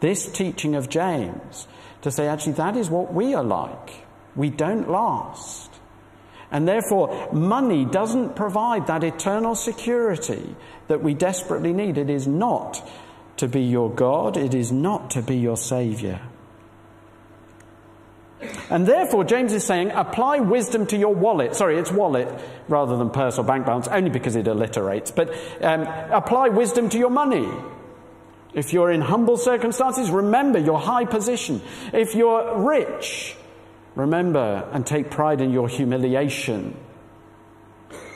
this 0.00 0.30
teaching 0.30 0.74
of 0.74 0.90
James 0.90 1.66
to 2.02 2.10
say, 2.10 2.28
actually, 2.28 2.52
that 2.52 2.76
is 2.76 2.90
what 2.90 3.12
we 3.12 3.34
are 3.34 3.42
like. 3.42 4.06
We 4.36 4.50
don't 4.50 4.90
last. 4.90 5.69
And 6.50 6.66
therefore, 6.66 7.28
money 7.32 7.84
doesn't 7.84 8.34
provide 8.34 8.88
that 8.88 9.04
eternal 9.04 9.54
security 9.54 10.56
that 10.88 11.02
we 11.02 11.14
desperately 11.14 11.72
need. 11.72 11.96
It 11.96 12.10
is 12.10 12.26
not 12.26 12.88
to 13.36 13.48
be 13.48 13.62
your 13.62 13.90
God, 13.90 14.36
it 14.36 14.52
is 14.52 14.70
not 14.72 15.10
to 15.12 15.22
be 15.22 15.36
your 15.36 15.56
Saviour. 15.56 16.20
And 18.70 18.86
therefore, 18.86 19.24
James 19.24 19.52
is 19.52 19.64
saying, 19.64 19.90
apply 19.90 20.40
wisdom 20.40 20.86
to 20.86 20.96
your 20.96 21.14
wallet. 21.14 21.54
Sorry, 21.54 21.78
it's 21.78 21.92
wallet 21.92 22.28
rather 22.68 22.96
than 22.96 23.10
purse 23.10 23.38
or 23.38 23.44
bank 23.44 23.66
balance, 23.66 23.88
only 23.88 24.10
because 24.10 24.36
it 24.36 24.46
alliterates. 24.46 25.14
But 25.14 25.30
um, 25.60 25.82
apply 26.10 26.48
wisdom 26.48 26.88
to 26.90 26.98
your 26.98 27.10
money. 27.10 27.48
If 28.54 28.72
you're 28.72 28.90
in 28.90 29.00
humble 29.00 29.36
circumstances, 29.36 30.10
remember 30.10 30.58
your 30.58 30.80
high 30.80 31.04
position. 31.04 31.60
If 31.92 32.14
you're 32.14 32.58
rich, 32.58 33.36
remember 33.94 34.68
and 34.72 34.86
take 34.86 35.10
pride 35.10 35.40
in 35.40 35.50
your 35.50 35.68
humiliation. 35.68 36.76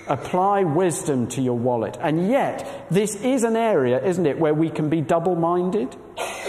Apply 0.06 0.64
wisdom 0.64 1.28
to 1.28 1.40
your 1.40 1.56
wallet. 1.56 1.96
And 2.00 2.28
yet, 2.28 2.86
this 2.90 3.16
is 3.16 3.42
an 3.42 3.56
area, 3.56 4.04
isn't 4.04 4.26
it, 4.26 4.38
where 4.38 4.52
we 4.52 4.70
can 4.70 4.90
be 4.90 5.00
double 5.00 5.34
minded, 5.34 5.94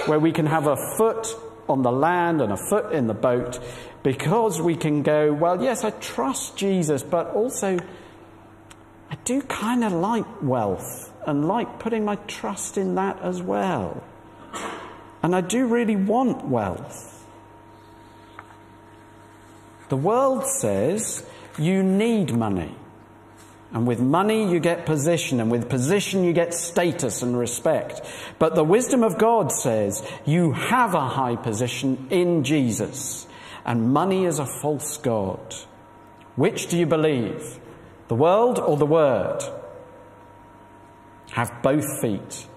where 0.08 0.20
we 0.20 0.32
can 0.32 0.46
have 0.46 0.68
a 0.68 0.76
foot 0.98 1.28
on 1.68 1.82
the 1.82 1.92
land 1.92 2.42
and 2.42 2.52
a 2.52 2.58
foot 2.58 2.92
in 2.92 3.08
the 3.08 3.14
boat 3.14 3.60
because 4.04 4.62
we 4.62 4.76
can 4.76 5.02
go, 5.02 5.34
well, 5.34 5.64
yes, 5.64 5.84
I 5.84 5.90
trust 5.90 6.58
Jesus, 6.58 7.02
but 7.02 7.32
also 7.32 7.80
I 9.10 9.16
do 9.24 9.42
kind 9.42 9.84
of 9.84 9.94
like 9.94 10.44
wealth 10.44 11.12
and 11.26 11.48
like 11.48 11.80
putting 11.80 12.06
my 12.06 12.16
trust 12.28 12.78
in 12.78 12.96
that 12.96 13.20
as 13.22 13.42
well. 13.42 14.04
And 15.24 15.36
I 15.36 15.42
do 15.42 15.66
really 15.66 15.96
want 15.96 16.46
wealth. 16.46 17.15
The 19.90 19.98
world 19.98 20.46
says 20.46 21.26
you 21.58 21.84
need 21.84 22.36
money. 22.36 22.76
And 23.72 23.86
with 23.86 24.00
money 24.00 24.50
you 24.50 24.60
get 24.60 24.86
position, 24.86 25.42
and 25.42 25.52
with 25.52 25.70
position 25.70 26.24
you 26.24 26.32
get 26.32 26.54
status 26.54 27.22
and 27.22 27.38
respect. 27.38 28.02
But 28.40 28.56
the 28.56 28.64
wisdom 28.64 29.04
of 29.04 29.18
God 29.18 29.52
says 29.52 30.02
you 30.26 30.54
have 30.54 30.94
a 30.94 31.10
high 31.10 31.36
position 31.36 32.08
in 32.10 32.44
Jesus, 32.44 33.28
and 33.66 33.92
money 33.92 34.26
is 34.26 34.40
a 34.40 34.46
false 34.46 34.98
God. 34.98 35.56
Which 36.36 36.68
do 36.68 36.78
you 36.78 36.86
believe? 36.86 37.60
The 38.08 38.16
world 38.16 38.60
or 38.60 38.78
the 38.78 38.86
word? 38.86 39.44
Have 41.32 41.62
both 41.62 42.00
feet 42.00 42.48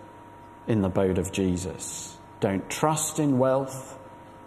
in 0.68 0.82
the 0.82 0.88
boat 0.88 1.18
of 1.18 1.32
Jesus. 1.32 2.16
Don't 2.40 2.68
trust 2.70 3.18
in 3.18 3.38
wealth, 3.38 3.98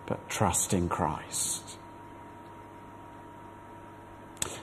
but 0.06 0.30
trust 0.30 0.74
in 0.74 0.88
Christ. 0.88 1.71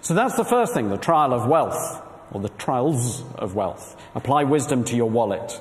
So 0.00 0.14
that's 0.14 0.36
the 0.36 0.44
first 0.44 0.74
thing, 0.74 0.88
the 0.88 0.96
trial 0.96 1.32
of 1.32 1.46
wealth, 1.46 2.02
or 2.30 2.40
the 2.40 2.48
trials 2.50 3.22
of 3.34 3.54
wealth. 3.54 3.96
Apply 4.14 4.44
wisdom 4.44 4.84
to 4.84 4.96
your 4.96 5.10
wallet. 5.10 5.60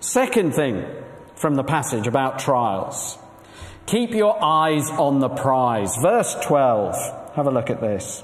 Second 0.00 0.54
thing 0.54 0.84
from 1.36 1.54
the 1.54 1.64
passage 1.64 2.06
about 2.06 2.38
trials. 2.38 3.18
Keep 3.86 4.12
your 4.12 4.42
eyes 4.42 4.88
on 4.90 5.20
the 5.20 5.28
prize. 5.28 5.96
Verse 5.96 6.34
12. 6.42 7.34
Have 7.34 7.46
a 7.46 7.50
look 7.50 7.70
at 7.70 7.80
this. 7.80 8.22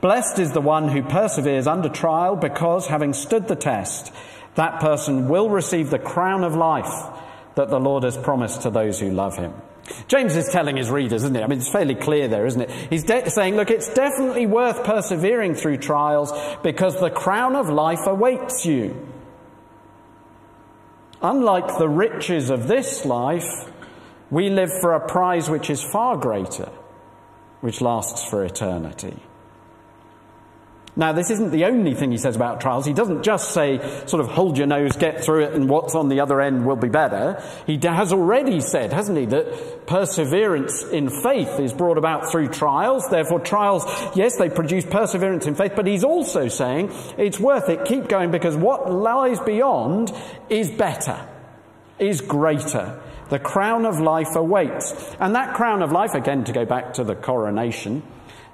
Blessed 0.00 0.38
is 0.38 0.52
the 0.52 0.60
one 0.60 0.88
who 0.88 1.02
perseveres 1.02 1.66
under 1.66 1.88
trial 1.88 2.36
because 2.36 2.86
having 2.86 3.12
stood 3.12 3.48
the 3.48 3.56
test, 3.56 4.12
that 4.54 4.80
person 4.80 5.28
will 5.28 5.48
receive 5.48 5.90
the 5.90 5.98
crown 5.98 6.44
of 6.44 6.54
life 6.54 6.92
that 7.54 7.70
the 7.70 7.80
Lord 7.80 8.02
has 8.04 8.16
promised 8.16 8.62
to 8.62 8.70
those 8.70 9.00
who 9.00 9.10
love 9.10 9.36
him. 9.36 9.54
James 10.08 10.36
is 10.36 10.48
telling 10.48 10.76
his 10.76 10.90
readers, 10.90 11.24
isn't 11.24 11.36
it? 11.36 11.42
I 11.42 11.46
mean, 11.46 11.58
it's 11.58 11.68
fairly 11.68 11.94
clear 11.94 12.28
there, 12.28 12.46
isn't 12.46 12.60
it? 12.60 12.70
He's 12.90 13.04
de- 13.04 13.30
saying, 13.30 13.56
look, 13.56 13.70
it's 13.70 13.92
definitely 13.92 14.46
worth 14.46 14.84
persevering 14.84 15.54
through 15.54 15.78
trials 15.78 16.32
because 16.62 16.98
the 17.00 17.10
crown 17.10 17.56
of 17.56 17.68
life 17.68 18.06
awaits 18.06 18.64
you. 18.66 19.06
Unlike 21.22 21.78
the 21.78 21.88
riches 21.88 22.50
of 22.50 22.68
this 22.68 23.04
life, 23.04 23.70
we 24.30 24.50
live 24.50 24.70
for 24.80 24.92
a 24.92 25.06
prize 25.06 25.48
which 25.48 25.70
is 25.70 25.82
far 25.82 26.16
greater, 26.16 26.70
which 27.60 27.80
lasts 27.80 28.28
for 28.28 28.44
eternity. 28.44 29.16
Now, 30.98 31.12
this 31.12 31.30
isn't 31.30 31.50
the 31.50 31.66
only 31.66 31.94
thing 31.94 32.10
he 32.10 32.16
says 32.16 32.36
about 32.36 32.62
trials. 32.62 32.86
He 32.86 32.94
doesn't 32.94 33.22
just 33.22 33.52
say, 33.52 33.78
sort 34.06 34.22
of, 34.22 34.28
hold 34.28 34.56
your 34.56 34.66
nose, 34.66 34.96
get 34.96 35.22
through 35.22 35.44
it, 35.44 35.52
and 35.52 35.68
what's 35.68 35.94
on 35.94 36.08
the 36.08 36.20
other 36.20 36.40
end 36.40 36.64
will 36.64 36.76
be 36.76 36.88
better. 36.88 37.42
He 37.66 37.78
has 37.82 38.14
already 38.14 38.60
said, 38.60 38.94
hasn't 38.94 39.18
he, 39.18 39.26
that 39.26 39.86
perseverance 39.86 40.84
in 40.84 41.10
faith 41.10 41.60
is 41.60 41.74
brought 41.74 41.98
about 41.98 42.30
through 42.30 42.48
trials. 42.48 43.06
Therefore, 43.10 43.40
trials, 43.40 43.84
yes, 44.16 44.38
they 44.38 44.48
produce 44.48 44.86
perseverance 44.86 45.46
in 45.46 45.54
faith, 45.54 45.72
but 45.76 45.86
he's 45.86 46.02
also 46.02 46.48
saying 46.48 46.90
it's 47.18 47.38
worth 47.38 47.68
it. 47.68 47.84
Keep 47.84 48.08
going 48.08 48.30
because 48.30 48.56
what 48.56 48.90
lies 48.90 49.38
beyond 49.40 50.10
is 50.48 50.70
better, 50.70 51.28
is 51.98 52.22
greater. 52.22 52.98
The 53.28 53.38
crown 53.38 53.84
of 53.84 54.00
life 54.00 54.34
awaits. 54.34 54.94
And 55.20 55.34
that 55.34 55.56
crown 55.56 55.82
of 55.82 55.92
life, 55.92 56.14
again, 56.14 56.44
to 56.44 56.52
go 56.52 56.64
back 56.64 56.94
to 56.94 57.04
the 57.04 57.14
coronation, 57.14 58.02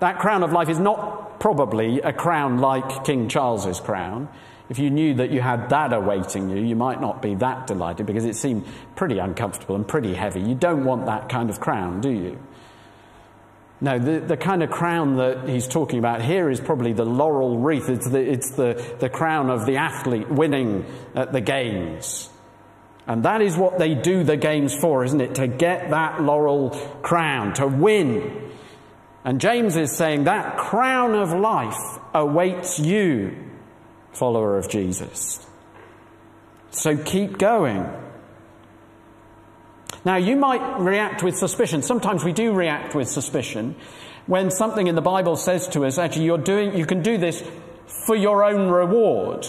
that 0.01 0.19
crown 0.19 0.43
of 0.43 0.51
life 0.51 0.69
is 0.69 0.81
not 0.81 1.22
probably 1.43 2.01
a 2.01 2.13
crown 2.13 2.59
like 2.59 3.05
King 3.05 3.29
Charles's 3.29 3.81
crown. 3.81 4.29
If 4.71 4.79
you 4.79 4.91
knew 4.91 5.15
that 5.15 5.33
you 5.33 5.41
had 5.41 5.71
that 5.71 5.93
awaiting 5.93 6.49
you, 6.49 6.63
you 6.63 6.77
might 6.77 7.01
not 7.01 7.21
be 7.21 7.35
that 7.35 7.67
delighted 7.67 8.07
because 8.07 8.25
it 8.25 8.37
seemed 8.37 8.65
pretty 8.95 9.19
uncomfortable 9.19 9.75
and 9.75 9.87
pretty 9.87 10.15
heavy. 10.15 10.41
You 10.41 10.55
don't 10.55 10.85
want 10.85 11.07
that 11.07 11.29
kind 11.29 11.51
of 11.51 11.59
crown, 11.59 12.01
do 12.01 12.11
you? 12.11 12.39
No, 13.81 13.99
the, 13.99 14.21
the 14.21 14.37
kind 14.37 14.63
of 14.63 14.71
crown 14.71 15.17
that 15.17 15.49
he's 15.49 15.67
talking 15.67 15.99
about 15.99 16.23
here 16.23 16.49
is 16.49 16.61
probably 16.61 16.93
the 16.93 17.05
laurel 17.05 17.59
wreath. 17.59 17.89
It's 17.89 18.09
the, 18.09 18.21
it's 18.21 18.53
the, 18.53 18.97
the 19.01 19.09
crown 19.09 19.51
of 19.51 19.67
the 19.67 19.79
athlete 19.79 20.31
winning 20.31 20.87
at 21.17 21.33
the 21.33 21.41
games. 21.41 22.31
And 23.09 23.25
that 23.25 23.43
is 23.43 23.57
what 23.57 23.81
they 23.81 23.97
do 23.97 24.23
the 24.23 24.37
games 24.37 24.77
for, 24.77 25.05
isn't 25.05 25.21
it? 25.21 25.35
To 25.35 25.49
get 25.49 25.91
that 25.91 26.23
laurel 26.23 26.71
crown, 27.03 27.55
to 27.55 27.67
win. 27.67 28.53
And 29.25 29.41
James 29.41 29.77
is 29.77 29.97
saying 29.97 30.25
that 30.25 30.57
crown 30.57 31.15
of 31.15 31.33
life 31.33 31.79
awaits 32.13 32.79
you, 32.79 33.37
follower 34.13 34.59
of 34.59 34.69
Jesus. 34.69 35.45
So 36.71 36.97
keep 36.97 37.39
going. 37.39 37.87
Now, 40.05 40.17
you 40.17 40.35
might 40.35 40.81
react 40.81 41.23
with 41.23 41.37
suspicion. 41.37 41.83
Sometimes 41.83 42.25
we 42.25 42.33
do 42.33 42.53
react 42.53 42.95
with 42.95 43.09
suspicion 43.09 43.77
when 44.27 44.51
something 44.51 44.87
in 44.87 44.95
the 44.97 45.03
Bible 45.03 45.37
says 45.37 45.69
to 45.69 45.85
us, 45.85 45.99
actually, 45.99 46.25
you're 46.25 46.39
doing, 46.39 46.77
you 46.77 46.87
can 46.87 47.03
do 47.03 47.19
this 47.19 47.45
for 48.07 48.17
your 48.17 48.43
own 48.45 48.69
reward. 48.69 49.47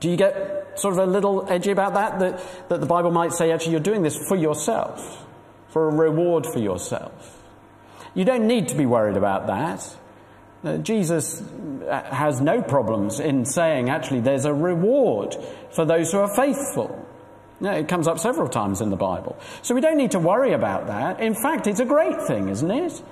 Do 0.00 0.08
you 0.08 0.16
get 0.16 0.78
sort 0.78 0.94
of 0.94 0.98
a 1.00 1.06
little 1.06 1.46
edgy 1.50 1.70
about 1.70 1.94
that? 1.94 2.18
That, 2.20 2.68
that 2.70 2.80
the 2.80 2.86
Bible 2.86 3.10
might 3.10 3.32
say, 3.32 3.52
actually, 3.52 3.72
you're 3.72 3.80
doing 3.80 4.02
this 4.02 4.16
for 4.16 4.36
yourself, 4.36 5.26
for 5.68 5.88
a 5.88 5.94
reward 5.94 6.46
for 6.46 6.58
yourself. 6.58 7.41
You 8.14 8.24
don't 8.24 8.46
need 8.46 8.68
to 8.68 8.74
be 8.74 8.86
worried 8.86 9.16
about 9.16 9.46
that. 9.46 9.96
Uh, 10.64 10.76
Jesus 10.78 11.40
uh, 11.40 12.02
has 12.04 12.40
no 12.40 12.62
problems 12.62 13.18
in 13.18 13.44
saying, 13.44 13.90
actually, 13.90 14.20
there's 14.20 14.44
a 14.44 14.54
reward 14.54 15.36
for 15.72 15.84
those 15.84 16.12
who 16.12 16.18
are 16.18 16.34
faithful. 16.34 17.06
it 17.60 17.88
comes 17.88 18.06
up 18.06 18.18
several 18.18 18.48
times 18.48 18.80
in 18.80 18.90
the 18.90 18.96
Bible. 18.96 19.36
So 19.62 19.74
we 19.74 19.80
don't 19.80 19.96
need 19.96 20.12
to 20.12 20.20
worry 20.20 20.52
about 20.52 20.86
that. 20.86 21.20
In 21.20 21.34
fact, 21.34 21.66
it's 21.66 21.80
a 21.80 21.84
great 21.84 22.22
thing, 22.22 22.48
isn't 22.48 22.70
it? 22.70 23.02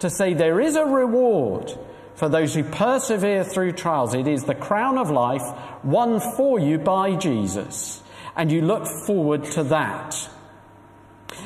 To 0.00 0.10
say 0.10 0.34
there 0.34 0.60
is 0.60 0.74
a 0.74 0.84
reward 0.84 1.72
for 2.16 2.28
those 2.28 2.54
who 2.54 2.64
persevere 2.64 3.44
through 3.44 3.72
trials. 3.72 4.14
It 4.14 4.26
is 4.26 4.44
the 4.44 4.54
crown 4.54 4.98
of 4.98 5.10
life 5.10 5.44
won 5.84 6.18
for 6.36 6.58
you 6.58 6.78
by 6.78 7.14
Jesus. 7.14 8.02
And 8.34 8.50
you 8.50 8.62
look 8.62 8.86
forward 9.06 9.44
to 9.52 9.64
that. 9.64 10.28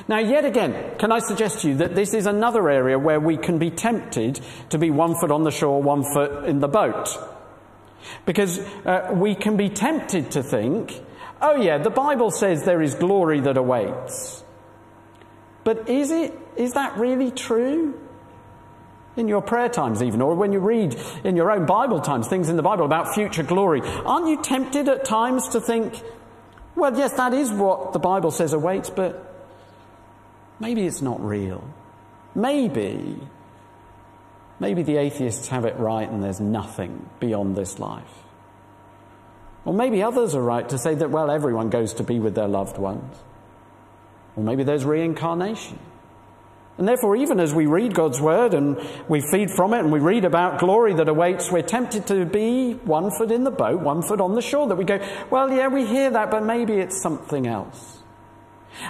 Now, 0.08 0.18
yet 0.18 0.44
again, 0.44 0.96
can 0.98 1.12
I 1.12 1.20
suggest 1.20 1.60
to 1.60 1.68
you 1.68 1.76
that 1.76 1.94
this 1.94 2.14
is 2.14 2.26
another 2.26 2.68
area 2.68 2.98
where 2.98 3.20
we 3.20 3.36
can 3.36 3.58
be 3.58 3.70
tempted 3.70 4.40
to 4.70 4.78
be 4.78 4.90
one 4.90 5.14
foot 5.14 5.30
on 5.30 5.44
the 5.44 5.50
shore, 5.50 5.82
one 5.82 6.02
foot 6.02 6.44
in 6.44 6.60
the 6.60 6.68
boat? 6.68 7.08
Because 8.24 8.58
uh, 8.58 9.10
we 9.12 9.34
can 9.34 9.56
be 9.56 9.68
tempted 9.68 10.32
to 10.32 10.42
think, 10.42 11.00
oh, 11.40 11.56
yeah, 11.56 11.78
the 11.78 11.90
Bible 11.90 12.30
says 12.30 12.64
there 12.64 12.82
is 12.82 12.94
glory 12.94 13.40
that 13.40 13.56
awaits. 13.56 14.42
But 15.64 15.88
is 15.88 16.10
it, 16.10 16.36
is 16.56 16.72
that 16.72 16.96
really 16.96 17.30
true? 17.30 17.98
In 19.16 19.28
your 19.28 19.42
prayer 19.42 19.68
times, 19.68 20.02
even, 20.02 20.22
or 20.22 20.34
when 20.34 20.52
you 20.52 20.60
read 20.60 20.96
in 21.24 21.36
your 21.36 21.50
own 21.50 21.66
Bible 21.66 22.00
times 22.00 22.28
things 22.28 22.48
in 22.48 22.56
the 22.56 22.62
Bible 22.62 22.84
about 22.84 23.12
future 23.12 23.42
glory, 23.42 23.82
aren't 23.82 24.28
you 24.28 24.40
tempted 24.40 24.88
at 24.88 25.04
times 25.04 25.48
to 25.48 25.60
think, 25.60 26.00
well, 26.76 26.96
yes, 26.96 27.12
that 27.14 27.34
is 27.34 27.52
what 27.52 27.92
the 27.92 27.98
Bible 27.98 28.30
says 28.30 28.52
awaits, 28.52 28.88
but 28.88 29.29
maybe 30.60 30.86
it's 30.86 31.02
not 31.02 31.24
real. 31.24 31.64
Maybe, 32.34 33.18
maybe 34.60 34.82
the 34.82 34.98
atheists 34.98 35.48
have 35.48 35.64
it 35.64 35.76
right 35.78 36.08
and 36.08 36.22
there's 36.22 36.40
nothing 36.40 37.08
beyond 37.18 37.56
this 37.56 37.78
life. 37.78 38.04
Or 39.64 39.74
maybe 39.74 40.02
others 40.02 40.34
are 40.34 40.42
right 40.42 40.68
to 40.68 40.78
say 40.78 40.94
that, 40.94 41.10
well, 41.10 41.30
everyone 41.30 41.70
goes 41.70 41.94
to 41.94 42.04
be 42.04 42.18
with 42.18 42.34
their 42.34 42.48
loved 42.48 42.78
ones. 42.78 43.16
Or 44.36 44.44
maybe 44.44 44.62
there's 44.62 44.84
reincarnation. 44.84 45.78
And 46.78 46.88
therefore, 46.88 47.16
even 47.16 47.40
as 47.40 47.54
we 47.54 47.66
read 47.66 47.92
God's 47.92 48.20
word 48.22 48.54
and 48.54 48.78
we 49.06 49.20
feed 49.20 49.50
from 49.50 49.74
it 49.74 49.80
and 49.80 49.92
we 49.92 49.98
read 49.98 50.24
about 50.24 50.60
glory 50.60 50.94
that 50.94 51.08
awaits, 51.08 51.52
we're 51.52 51.60
tempted 51.60 52.06
to 52.06 52.24
be 52.24 52.72
one 52.72 53.10
foot 53.10 53.30
in 53.30 53.44
the 53.44 53.50
boat, 53.50 53.80
one 53.80 54.00
foot 54.00 54.18
on 54.18 54.34
the 54.34 54.40
shore, 54.40 54.66
that 54.68 54.76
we 54.76 54.84
go, 54.84 54.98
well, 55.30 55.52
yeah, 55.52 55.68
we 55.68 55.84
hear 55.84 56.08
that, 56.10 56.30
but 56.30 56.42
maybe 56.42 56.74
it's 56.74 57.02
something 57.02 57.46
else. 57.46 57.99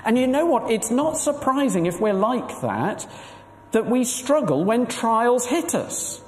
And 0.05 0.19
you 0.19 0.27
know 0.27 0.47
what? 0.47 0.71
It's 0.71 0.91
not 0.91 1.17
surprising 1.17 1.87
if 1.87 2.01
we're 2.01 2.13
like 2.13 2.61
that, 2.61 3.11
that 3.73 3.87
we 3.87 4.05
struggle 4.05 4.65
when 4.65 4.87
trials 4.87 5.47
hit 5.47 5.75
us. 5.75 6.21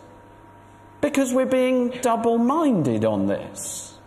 Because 1.00 1.32
we're 1.32 1.46
being 1.46 1.90
double 2.00 2.38
minded 2.38 3.04
on 3.04 3.26
this. 3.26 3.98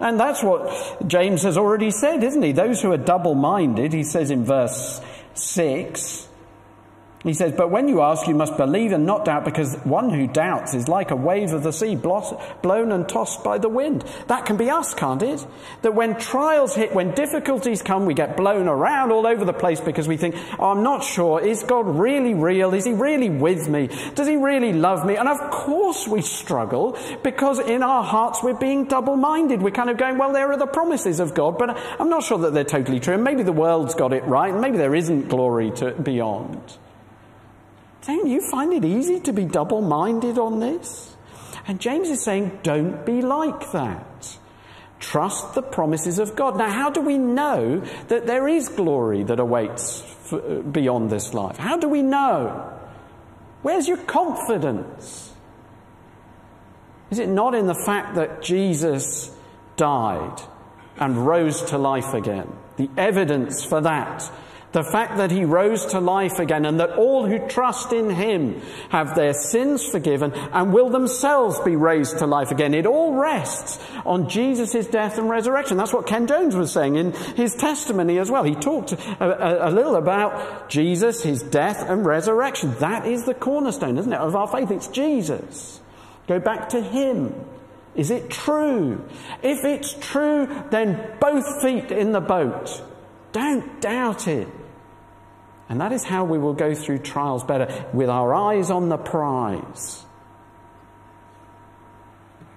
And 0.00 0.18
that's 0.18 0.42
what 0.42 1.06
James 1.06 1.42
has 1.42 1.56
already 1.56 1.90
said, 1.90 2.22
isn't 2.22 2.42
he? 2.42 2.52
Those 2.52 2.82
who 2.82 2.92
are 2.92 2.98
double 2.98 3.34
minded, 3.34 3.92
he 3.92 4.02
says 4.02 4.30
in 4.30 4.44
verse 4.44 5.00
6, 5.34 6.28
he 7.24 7.34
says, 7.34 7.52
But 7.52 7.70
when 7.70 7.88
you 7.88 8.02
ask, 8.02 8.28
you 8.28 8.34
must 8.34 8.56
believe 8.58 8.92
and 8.92 9.06
not 9.06 9.24
doubt, 9.24 9.46
because 9.46 9.74
one 9.84 10.10
who 10.10 10.26
doubts 10.26 10.74
is 10.74 10.88
like 10.88 11.10
a 11.10 11.16
wave 11.16 11.54
of 11.54 11.62
the 11.62 11.72
sea, 11.72 11.96
blown 11.96 12.92
and 12.92 13.08
tossed 13.08 13.42
by 13.42 13.56
the 13.56 13.68
wind. 13.68 14.04
That 14.26 14.44
can 14.44 14.58
be 14.58 14.68
us, 14.68 14.92
can't 14.92 15.22
it? 15.22 15.44
That 15.82 15.94
when 15.94 16.18
trials 16.18 16.74
hit, 16.74 16.94
when 16.94 17.12
difficulties 17.12 17.80
come, 17.80 18.04
we 18.04 18.12
get 18.12 18.36
blown 18.36 18.68
around 18.68 19.10
all 19.10 19.26
over 19.26 19.44
the 19.46 19.54
place 19.54 19.80
because 19.80 20.06
we 20.06 20.18
think, 20.18 20.36
oh, 20.58 20.70
I'm 20.70 20.82
not 20.82 21.02
sure. 21.02 21.40
Is 21.40 21.62
God 21.62 21.86
really 21.86 22.34
real? 22.34 22.74
Is 22.74 22.84
He 22.84 22.92
really 22.92 23.30
with 23.30 23.68
me? 23.68 23.88
Does 24.14 24.28
He 24.28 24.36
really 24.36 24.74
love 24.74 25.06
me? 25.06 25.16
And 25.16 25.28
of 25.28 25.50
course 25.50 26.06
we 26.06 26.20
struggle 26.20 26.98
because 27.22 27.58
in 27.58 27.82
our 27.82 28.04
hearts 28.04 28.42
we're 28.42 28.52
being 28.52 28.84
double 28.84 29.16
minded. 29.16 29.62
We're 29.62 29.70
kind 29.70 29.88
of 29.88 29.96
going, 29.96 30.18
well, 30.18 30.34
there 30.34 30.52
are 30.52 30.58
the 30.58 30.66
promises 30.66 31.20
of 31.20 31.32
God, 31.32 31.56
but 31.56 31.70
I'm 31.98 32.10
not 32.10 32.22
sure 32.22 32.38
that 32.38 32.52
they're 32.52 32.64
totally 32.64 33.00
true. 33.00 33.14
And 33.14 33.24
maybe 33.24 33.42
the 33.42 33.52
world's 33.52 33.94
got 33.94 34.12
it 34.12 34.24
right, 34.24 34.52
and 34.52 34.60
maybe 34.60 34.76
there 34.76 34.94
isn't 34.94 35.28
glory 35.30 35.70
to 35.76 35.92
beyond. 35.92 36.78
Don't 38.06 38.28
you 38.28 38.40
find 38.50 38.72
it 38.72 38.84
easy 38.84 39.20
to 39.20 39.32
be 39.32 39.44
double 39.44 39.80
minded 39.80 40.38
on 40.38 40.60
this? 40.60 41.16
And 41.66 41.80
James 41.80 42.08
is 42.10 42.22
saying, 42.22 42.60
don't 42.62 43.06
be 43.06 43.22
like 43.22 43.72
that. 43.72 44.38
Trust 45.00 45.54
the 45.54 45.62
promises 45.62 46.18
of 46.18 46.36
God. 46.36 46.56
Now, 46.58 46.70
how 46.70 46.90
do 46.90 47.00
we 47.00 47.18
know 47.18 47.80
that 48.08 48.26
there 48.26 48.48
is 48.48 48.68
glory 48.68 49.22
that 49.24 49.40
awaits 49.40 50.00
for, 50.00 50.40
uh, 50.40 50.60
beyond 50.60 51.10
this 51.10 51.34
life? 51.34 51.56
How 51.56 51.76
do 51.76 51.88
we 51.88 52.02
know? 52.02 52.72
Where's 53.62 53.88
your 53.88 53.96
confidence? 53.98 55.32
Is 57.10 57.18
it 57.18 57.28
not 57.28 57.54
in 57.54 57.66
the 57.66 57.74
fact 57.74 58.14
that 58.16 58.42
Jesus 58.42 59.30
died 59.76 60.40
and 60.98 61.26
rose 61.26 61.62
to 61.64 61.78
life 61.78 62.12
again? 62.12 62.50
The 62.76 62.90
evidence 62.96 63.64
for 63.64 63.80
that 63.80 64.30
the 64.74 64.82
fact 64.82 65.18
that 65.18 65.30
he 65.30 65.44
rose 65.44 65.86
to 65.86 66.00
life 66.00 66.40
again 66.40 66.66
and 66.66 66.80
that 66.80 66.90
all 66.98 67.24
who 67.24 67.38
trust 67.46 67.92
in 67.92 68.10
him 68.10 68.60
have 68.88 69.14
their 69.14 69.32
sins 69.32 69.86
forgiven 69.86 70.32
and 70.32 70.72
will 70.72 70.90
themselves 70.90 71.60
be 71.60 71.76
raised 71.76 72.18
to 72.18 72.26
life 72.26 72.50
again. 72.50 72.74
It 72.74 72.84
all 72.84 73.14
rests 73.14 73.78
on 74.04 74.28
Jesus' 74.28 74.88
death 74.88 75.16
and 75.16 75.30
resurrection. 75.30 75.76
That's 75.76 75.92
what 75.92 76.08
Ken 76.08 76.26
Jones 76.26 76.56
was 76.56 76.72
saying 76.72 76.96
in 76.96 77.12
his 77.12 77.54
testimony 77.54 78.18
as 78.18 78.32
well. 78.32 78.42
He 78.42 78.56
talked 78.56 78.92
a, 78.94 79.68
a, 79.68 79.70
a 79.70 79.70
little 79.70 79.94
about 79.94 80.68
Jesus, 80.68 81.22
his 81.22 81.40
death 81.44 81.88
and 81.88 82.04
resurrection. 82.04 82.74
That 82.80 83.06
is 83.06 83.26
the 83.26 83.34
cornerstone, 83.34 83.96
isn't 83.96 84.12
it, 84.12 84.18
of 84.18 84.34
our 84.34 84.48
faith? 84.48 84.72
It's 84.72 84.88
Jesus. 84.88 85.80
Go 86.26 86.40
back 86.40 86.70
to 86.70 86.82
him. 86.82 87.32
Is 87.94 88.10
it 88.10 88.28
true? 88.28 89.08
If 89.40 89.64
it's 89.64 89.94
true, 90.00 90.48
then 90.70 91.16
both 91.20 91.62
feet 91.62 91.92
in 91.92 92.10
the 92.10 92.20
boat. 92.20 92.82
Don't 93.30 93.80
doubt 93.80 94.26
it. 94.26 94.48
And 95.74 95.80
that 95.80 95.90
is 95.90 96.04
how 96.04 96.22
we 96.22 96.38
will 96.38 96.52
go 96.52 96.72
through 96.72 96.98
trials 96.98 97.42
better, 97.42 97.88
with 97.92 98.08
our 98.08 98.32
eyes 98.32 98.70
on 98.70 98.90
the 98.90 98.96
prize. 98.96 100.06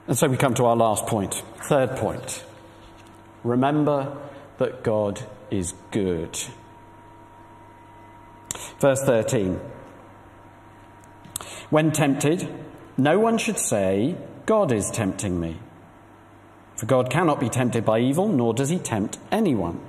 And 0.08 0.15
so 0.15 0.27
we 0.27 0.38
come 0.38 0.53
to 0.53 0.65
our 0.65 0.75
last 0.75 1.08
point, 1.08 1.34
third 1.67 1.95
point. 1.95 2.45
Remember 3.43 4.15
that 4.60 4.84
God 4.84 5.19
is 5.49 5.73
good. 5.89 6.38
Verse 8.80 9.01
13. 9.01 9.60
When 11.71 11.91
tempted, 11.91 12.47
no 12.97 13.17
one 13.17 13.39
should 13.39 13.58
say, 13.58 14.15
God 14.45 14.71
is 14.71 14.91
tempting 14.91 15.39
me. 15.39 15.58
For 16.75 16.86
God 16.86 17.10
cannot 17.10 17.39
be 17.39 17.49
tempted 17.49 17.84
by 17.84 17.97
evil, 17.97 18.27
nor 18.27 18.53
does 18.53 18.69
he 18.69 18.77
tempt 18.77 19.17
anyone. 19.32 19.80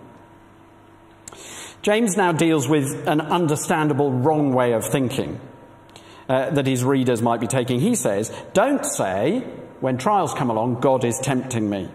James 1.82 2.16
now 2.16 2.32
deals 2.32 2.68
with 2.68 3.06
an 3.06 3.20
understandable 3.20 4.10
wrong 4.10 4.52
way 4.52 4.72
of 4.72 4.84
thinking 4.84 5.40
uh, 6.28 6.50
that 6.50 6.66
his 6.66 6.84
readers 6.84 7.22
might 7.22 7.40
be 7.40 7.46
taking. 7.46 7.80
He 7.80 7.94
says, 7.94 8.32
Don't 8.52 8.84
say, 8.84 9.40
when 9.80 9.96
trials 9.96 10.34
come 10.34 10.50
along, 10.50 10.80
God 10.80 11.04
is 11.04 11.18
tempting 11.18 11.68
me. 11.68 11.88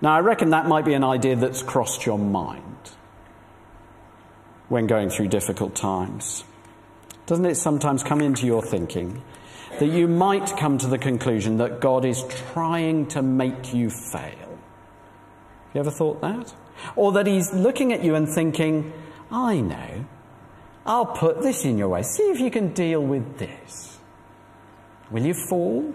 Now, 0.00 0.14
I 0.14 0.20
reckon 0.20 0.50
that 0.50 0.66
might 0.66 0.84
be 0.84 0.94
an 0.94 1.04
idea 1.04 1.36
that's 1.36 1.62
crossed 1.62 2.06
your 2.06 2.18
mind 2.18 2.64
when 4.68 4.86
going 4.86 5.10
through 5.10 5.28
difficult 5.28 5.74
times. 5.74 6.44
Doesn't 7.26 7.46
it 7.46 7.56
sometimes 7.56 8.02
come 8.02 8.20
into 8.20 8.46
your 8.46 8.62
thinking 8.62 9.22
that 9.78 9.86
you 9.86 10.08
might 10.08 10.56
come 10.56 10.78
to 10.78 10.86
the 10.86 10.98
conclusion 10.98 11.58
that 11.58 11.80
God 11.80 12.04
is 12.04 12.24
trying 12.52 13.06
to 13.08 13.22
make 13.22 13.72
you 13.72 13.90
fail? 13.90 14.32
Have 14.32 15.74
you 15.74 15.80
ever 15.80 15.90
thought 15.90 16.20
that? 16.20 16.54
Or 16.96 17.12
that 17.12 17.26
He's 17.26 17.52
looking 17.52 17.92
at 17.92 18.04
you 18.04 18.14
and 18.14 18.28
thinking, 18.28 18.92
I 19.30 19.60
know. 19.60 20.06
I'll 20.86 21.06
put 21.06 21.42
this 21.42 21.64
in 21.64 21.76
your 21.76 21.88
way. 21.88 22.02
See 22.02 22.24
if 22.24 22.40
you 22.40 22.50
can 22.50 22.72
deal 22.72 23.02
with 23.02 23.38
this. 23.38 23.98
Will 25.10 25.24
you 25.24 25.34
fall? 25.34 25.94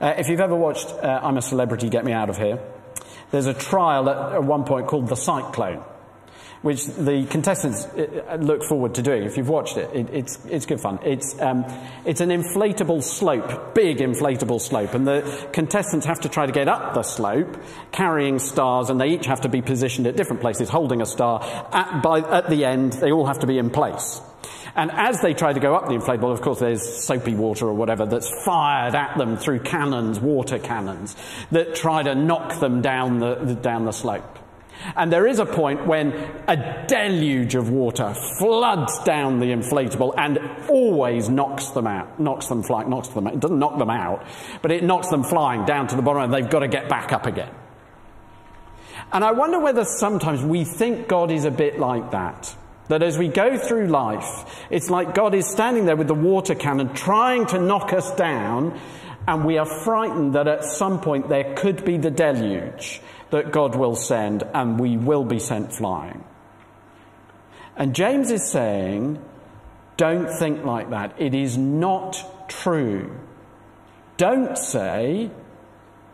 Uh, 0.00 0.14
if 0.18 0.28
you've 0.28 0.40
ever 0.40 0.56
watched 0.56 0.88
uh, 0.88 1.20
I'm 1.22 1.36
a 1.36 1.42
Celebrity, 1.42 1.88
Get 1.88 2.04
Me 2.04 2.12
Out 2.12 2.30
of 2.30 2.36
Here, 2.36 2.58
there's 3.30 3.46
a 3.46 3.54
trial 3.54 4.08
at, 4.10 4.34
at 4.34 4.44
one 4.44 4.64
point 4.64 4.86
called 4.88 5.08
The 5.08 5.16
Cyclone 5.16 5.84
which 6.64 6.86
the 6.86 7.26
contestants 7.26 7.84
uh, 7.84 8.38
look 8.40 8.64
forward 8.64 8.94
to 8.94 9.02
doing. 9.02 9.24
If 9.24 9.36
you've 9.36 9.50
watched 9.50 9.76
it, 9.76 9.94
it 9.94 10.08
it's, 10.10 10.42
it's 10.46 10.64
good 10.64 10.80
fun. 10.80 10.98
It's, 11.04 11.38
um, 11.38 11.66
it's 12.06 12.22
an 12.22 12.30
inflatable 12.30 13.02
slope, 13.02 13.74
big 13.74 13.98
inflatable 13.98 14.62
slope, 14.62 14.94
and 14.94 15.06
the 15.06 15.48
contestants 15.52 16.06
have 16.06 16.22
to 16.22 16.30
try 16.30 16.46
to 16.46 16.52
get 16.52 16.66
up 16.66 16.94
the 16.94 17.02
slope 17.02 17.58
carrying 17.92 18.38
stars, 18.38 18.88
and 18.88 18.98
they 18.98 19.08
each 19.08 19.26
have 19.26 19.42
to 19.42 19.50
be 19.50 19.60
positioned 19.60 20.06
at 20.06 20.16
different 20.16 20.40
places, 20.40 20.70
holding 20.70 21.02
a 21.02 21.06
star. 21.06 21.42
At, 21.70 22.02
by, 22.02 22.20
at 22.20 22.48
the 22.48 22.64
end, 22.64 22.94
they 22.94 23.12
all 23.12 23.26
have 23.26 23.40
to 23.40 23.46
be 23.46 23.58
in 23.58 23.68
place. 23.68 24.22
And 24.74 24.90
as 24.90 25.20
they 25.20 25.34
try 25.34 25.52
to 25.52 25.60
go 25.60 25.74
up 25.74 25.88
the 25.88 25.94
inflatable, 25.94 26.32
of 26.32 26.40
course, 26.40 26.60
there's 26.60 27.04
soapy 27.04 27.34
water 27.34 27.66
or 27.66 27.74
whatever 27.74 28.06
that's 28.06 28.32
fired 28.42 28.94
at 28.94 29.18
them 29.18 29.36
through 29.36 29.60
cannons, 29.60 30.18
water 30.18 30.58
cannons, 30.58 31.14
that 31.52 31.74
try 31.74 32.02
to 32.02 32.14
knock 32.14 32.58
them 32.58 32.80
down 32.80 33.20
the, 33.20 33.34
down 33.54 33.84
the 33.84 33.92
slope. 33.92 34.38
And 34.96 35.12
there 35.12 35.26
is 35.26 35.38
a 35.38 35.46
point 35.46 35.86
when 35.86 36.12
a 36.46 36.84
deluge 36.86 37.54
of 37.54 37.70
water 37.70 38.14
floods 38.38 38.98
down 39.04 39.40
the 39.40 39.46
inflatable 39.46 40.14
and 40.16 40.38
always 40.68 41.28
knocks 41.28 41.68
them 41.70 41.86
out, 41.86 42.20
knocks 42.20 42.46
them 42.48 42.62
flying, 42.62 42.90
knocks 42.90 43.08
them 43.08 43.26
out. 43.26 43.34
It 43.34 43.40
doesn't 43.40 43.58
knock 43.58 43.78
them 43.78 43.90
out, 43.90 44.24
but 44.62 44.70
it 44.70 44.84
knocks 44.84 45.08
them 45.08 45.24
flying 45.24 45.64
down 45.64 45.86
to 45.88 45.96
the 45.96 46.02
bottom 46.02 46.22
and 46.22 46.34
they've 46.34 46.50
got 46.50 46.60
to 46.60 46.68
get 46.68 46.88
back 46.88 47.12
up 47.12 47.26
again. 47.26 47.50
And 49.12 49.24
I 49.24 49.32
wonder 49.32 49.60
whether 49.60 49.84
sometimes 49.84 50.42
we 50.42 50.64
think 50.64 51.08
God 51.08 51.30
is 51.30 51.44
a 51.44 51.50
bit 51.50 51.78
like 51.78 52.10
that. 52.10 52.54
That 52.88 53.02
as 53.02 53.16
we 53.16 53.28
go 53.28 53.56
through 53.56 53.86
life, 53.86 54.66
it's 54.70 54.90
like 54.90 55.14
God 55.14 55.34
is 55.34 55.50
standing 55.50 55.86
there 55.86 55.96
with 55.96 56.08
the 56.08 56.14
water 56.14 56.54
cannon 56.54 56.92
trying 56.92 57.46
to 57.46 57.58
knock 57.58 57.94
us 57.94 58.14
down, 58.14 58.78
and 59.26 59.44
we 59.44 59.58
are 59.58 59.66
frightened 59.66 60.34
that 60.34 60.46
at 60.46 60.64
some 60.64 61.00
point 61.00 61.28
there 61.28 61.54
could 61.54 61.84
be 61.84 61.96
the 61.96 62.10
deluge 62.10 63.00
that 63.30 63.52
God 63.52 63.74
will 63.74 63.96
send 63.96 64.42
and 64.54 64.78
we 64.78 64.96
will 64.96 65.24
be 65.24 65.38
sent 65.38 65.72
flying. 65.72 66.24
And 67.76 67.94
James 67.94 68.30
is 68.30 68.50
saying, 68.50 69.22
don't 69.96 70.30
think 70.30 70.64
like 70.64 70.90
that. 70.90 71.14
It 71.18 71.34
is 71.34 71.56
not 71.56 72.48
true. 72.48 73.18
Don't 74.16 74.56
say, 74.56 75.30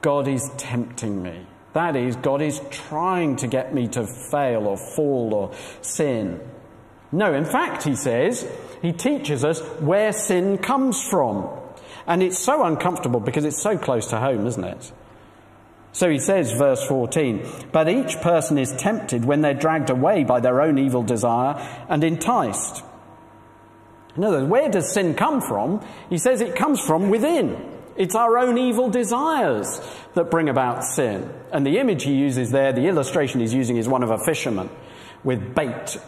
God 0.01 0.29
is 0.29 0.51
tempting 0.57 1.23
me. 1.23 1.46
That 1.73 1.96
is, 1.96 2.16
God 2.16 2.42
is 2.42 2.61
trying 2.70 3.37
to 3.37 3.46
get 3.46 3.75
me 3.75 3.88
to 3.88 4.07
fail 4.31 4.66
or 4.66 4.77
fall 4.77 5.35
or 5.35 5.53
sin. 5.83 6.40
No, 7.12 7.35
in 7.35 7.44
fact, 7.44 7.83
he 7.83 7.94
says, 7.94 8.46
he 8.83 8.92
teaches 8.92 9.44
us 9.44 9.61
where 9.81 10.12
sin 10.12 10.59
comes 10.59 11.03
from. 11.03 11.49
And 12.06 12.22
it's 12.22 12.38
so 12.38 12.64
uncomfortable 12.64 13.20
because 13.20 13.44
it's 13.44 13.62
so 13.62 13.78
close 13.78 14.08
to 14.08 14.18
home, 14.18 14.46
isn't 14.46 14.64
it? 14.64 14.92
So 15.92 16.08
he 16.08 16.18
says, 16.18 16.52
verse 16.52 16.84
14, 16.86 17.44
but 17.72 17.88
each 17.88 18.16
person 18.20 18.58
is 18.58 18.72
tempted 18.72 19.24
when 19.24 19.40
they're 19.40 19.54
dragged 19.54 19.90
away 19.90 20.22
by 20.22 20.38
their 20.40 20.62
own 20.62 20.78
evil 20.78 21.02
desire 21.02 21.54
and 21.88 22.04
enticed. 22.04 22.84
In 24.16 24.24
other 24.24 24.38
words, 24.38 24.50
where 24.50 24.68
does 24.68 24.92
sin 24.92 25.14
come 25.14 25.40
from? 25.40 25.84
He 26.08 26.18
says 26.18 26.40
it 26.40 26.54
comes 26.54 26.80
from 26.80 27.10
within. 27.10 27.56
It's 27.96 28.14
our 28.14 28.38
own 28.38 28.56
evil 28.56 28.88
desires 28.88 29.80
that 30.14 30.30
bring 30.30 30.48
about 30.48 30.84
sin. 30.84 31.32
And 31.52 31.66
the 31.66 31.78
image 31.78 32.04
he 32.04 32.14
uses 32.14 32.50
there, 32.50 32.72
the 32.72 32.86
illustration 32.86 33.40
he's 33.40 33.54
using 33.54 33.76
is 33.76 33.88
one 33.88 34.02
of 34.02 34.10
a 34.10 34.18
fisherman 34.18 34.70
with 35.24 35.54
bait 35.54 35.98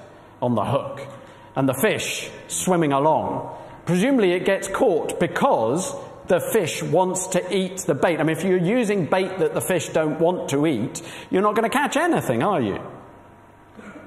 on 0.40 0.54
the 0.54 0.64
hook 0.64 1.06
and 1.54 1.68
the 1.68 1.74
fish 1.74 2.30
swimming 2.48 2.92
along. 2.92 3.56
Presumably 3.86 4.32
it 4.32 4.44
gets 4.44 4.68
caught 4.68 5.18
because 5.18 5.94
the 6.28 6.40
fish 6.40 6.82
wants 6.82 7.26
to 7.28 7.54
eat 7.54 7.78
the 7.78 7.94
bait. 7.94 8.20
I 8.20 8.22
mean, 8.22 8.36
if 8.36 8.44
you're 8.44 8.56
using 8.56 9.06
bait 9.06 9.38
that 9.38 9.54
the 9.54 9.60
fish 9.60 9.88
don't 9.88 10.20
want 10.20 10.50
to 10.50 10.66
eat, 10.66 11.02
you're 11.30 11.42
not 11.42 11.54
going 11.54 11.68
to 11.68 11.76
catch 11.76 11.96
anything, 11.96 12.42
are 12.42 12.60
you? 12.60 12.80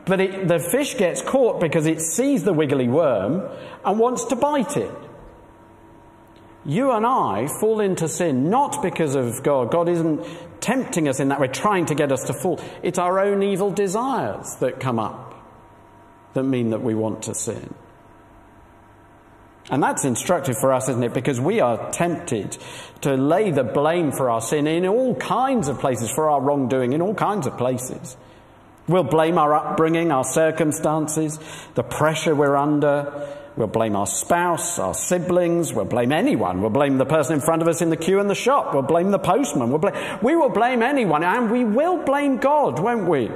But 0.05 0.21
it, 0.21 0.47
the 0.47 0.59
fish 0.59 0.97
gets 0.97 1.21
caught 1.21 1.59
because 1.59 1.87
it 1.87 1.99
sees 1.99 2.43
the 2.43 2.53
wiggly 2.53 2.87
worm 2.87 3.49
and 3.83 3.99
wants 3.99 4.25
to 4.25 4.35
bite 4.35 4.77
it. 4.77 4.91
You 6.63 6.91
and 6.91 7.05
I 7.05 7.47
fall 7.59 7.79
into 7.79 8.07
sin 8.07 8.49
not 8.49 8.81
because 8.81 9.15
of 9.15 9.43
God. 9.43 9.71
God 9.71 9.87
isn't 9.87 10.25
tempting 10.61 11.07
us 11.07 11.19
in 11.19 11.29
that 11.29 11.39
way, 11.39 11.47
trying 11.47 11.85
to 11.87 11.95
get 11.95 12.11
us 12.11 12.23
to 12.25 12.33
fall. 12.33 12.59
It's 12.81 12.97
our 12.97 13.19
own 13.19 13.43
evil 13.43 13.71
desires 13.71 14.55
that 14.61 14.79
come 14.79 14.99
up 14.99 15.33
that 16.33 16.43
mean 16.43 16.71
that 16.71 16.81
we 16.81 16.95
want 16.95 17.23
to 17.23 17.35
sin. 17.35 17.73
And 19.69 19.81
that's 19.81 20.05
instructive 20.05 20.57
for 20.57 20.71
us, 20.71 20.89
isn't 20.89 21.03
it? 21.03 21.13
Because 21.13 21.41
we 21.41 21.59
are 21.59 21.91
tempted 21.91 22.57
to 23.01 23.15
lay 23.15 23.51
the 23.51 23.63
blame 23.63 24.11
for 24.11 24.29
our 24.29 24.41
sin 24.41 24.67
in 24.67 24.85
all 24.85 25.15
kinds 25.15 25.67
of 25.67 25.79
places, 25.79 26.11
for 26.11 26.29
our 26.29 26.39
wrongdoing 26.39 26.93
in 26.93 27.01
all 27.01 27.15
kinds 27.15 27.47
of 27.47 27.57
places. 27.57 28.15
We'll 28.87 29.03
blame 29.03 29.39
our 29.39 29.55
upbringing, 29.55 30.11
our 30.11 30.23
circumstances, 30.23 31.39
the 31.73 31.81
pressure 31.81 32.35
we're 32.35 32.55
under. 32.55 33.27
We'll 33.57 33.67
blame 33.67 33.95
our 33.95 34.05
spouse, 34.05 34.77
our 34.77 34.93
siblings. 34.93 35.73
We'll 35.73 35.85
blame 35.85 36.11
anyone. 36.11 36.61
We'll 36.61 36.69
blame 36.69 36.99
the 36.99 37.05
person 37.05 37.35
in 37.35 37.41
front 37.41 37.63
of 37.63 37.67
us 37.67 37.81
in 37.81 37.89
the 37.89 37.97
queue 37.97 38.19
in 38.19 38.27
the 38.27 38.35
shop. 38.35 38.73
We'll 38.73 38.83
blame 38.83 39.09
the 39.09 39.19
postman. 39.19 39.69
We'll 39.69 39.79
blame, 39.79 40.19
we 40.21 40.35
will 40.35 40.49
blame 40.49 40.83
anyone. 40.83 41.23
And 41.23 41.49
we 41.49 41.63
will 41.63 42.03
blame 42.03 42.37
God, 42.37 42.79
won't 42.79 43.07
we? 43.09 43.31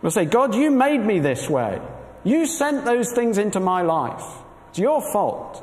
We'll 0.00 0.12
say, 0.12 0.24
God, 0.24 0.54
you 0.54 0.70
made 0.70 1.04
me 1.04 1.18
this 1.18 1.50
way. 1.50 1.80
You 2.24 2.46
sent 2.46 2.86
those 2.86 3.12
things 3.12 3.36
into 3.36 3.60
my 3.60 3.82
life. 3.82 4.41
It's 4.72 4.78
your 4.78 5.02
fault. 5.12 5.62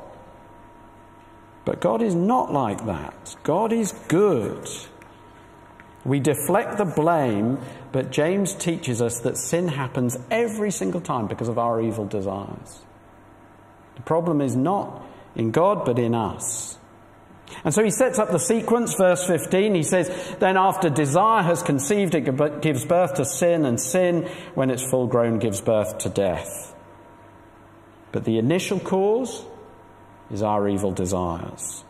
But 1.66 1.82
God 1.82 2.04
is 2.04 2.14
not 2.14 2.54
like 2.54 2.86
that. 2.86 3.36
God 3.42 3.74
is 3.74 3.92
good. 4.08 4.70
We 6.06 6.20
deflect 6.20 6.78
the 6.78 6.86
blame, 6.86 7.58
but 7.92 8.12
James 8.12 8.54
teaches 8.54 9.02
us 9.02 9.22
that 9.22 9.36
sin 9.36 9.68
happens 9.68 10.16
every 10.30 10.70
single 10.70 11.02
time 11.02 11.26
because 11.26 11.48
of 11.48 11.58
our 11.58 11.82
evil 11.82 12.06
desires. 12.06 12.82
The 13.96 14.04
problem 14.04 14.42
is 14.42 14.56
not 14.56 15.04
in 15.36 15.50
God, 15.50 15.86
but 15.86 15.98
in 15.98 16.14
us. 16.14 16.78
And 17.64 17.74
so 17.74 17.84
he 17.84 17.90
sets 17.90 18.20
up 18.20 18.30
the 18.30 18.38
sequence, 18.38 18.94
verse 18.94 19.26
15. 19.26 19.74
He 19.74 19.82
says, 19.82 20.36
Then 20.38 20.56
after 20.56 20.92
desire 20.92 21.42
has 21.42 21.64
conceived, 21.64 22.14
it 22.14 22.62
gives 22.62 22.86
birth 22.86 23.16
to 23.16 23.26
sin, 23.26 23.66
and 23.66 23.82
sin, 23.82 24.30
when 24.54 24.70
it's 24.70 24.88
full 24.88 25.08
grown, 25.08 25.40
gives 25.40 25.62
birth 25.62 25.98
to 26.00 26.10
death. 26.10 26.76
But 28.12 28.26
the 28.26 28.38
initial 28.38 28.80
cause 28.80 29.44
is 30.32 30.42
our 30.42 30.68
evil 30.68 30.92
desires. 30.92 31.84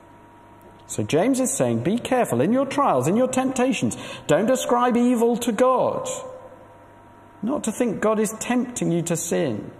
So 0.87 1.03
James 1.03 1.39
is 1.39 1.53
saying, 1.53 1.83
Be 1.83 1.99
careful 1.99 2.41
in 2.41 2.51
your 2.51 2.65
trials, 2.65 3.07
in 3.07 3.15
your 3.15 3.27
temptations. 3.27 3.95
Don't 4.27 4.49
ascribe 4.49 4.97
evil 4.97 5.37
to 5.37 5.51
God. 5.51 6.09
Not 7.41 7.63
to 7.65 7.71
think 7.71 8.01
God 8.01 8.19
is 8.19 8.33
tempting 8.39 8.91
you 8.91 9.01
to 9.03 9.15
sin 9.15 9.71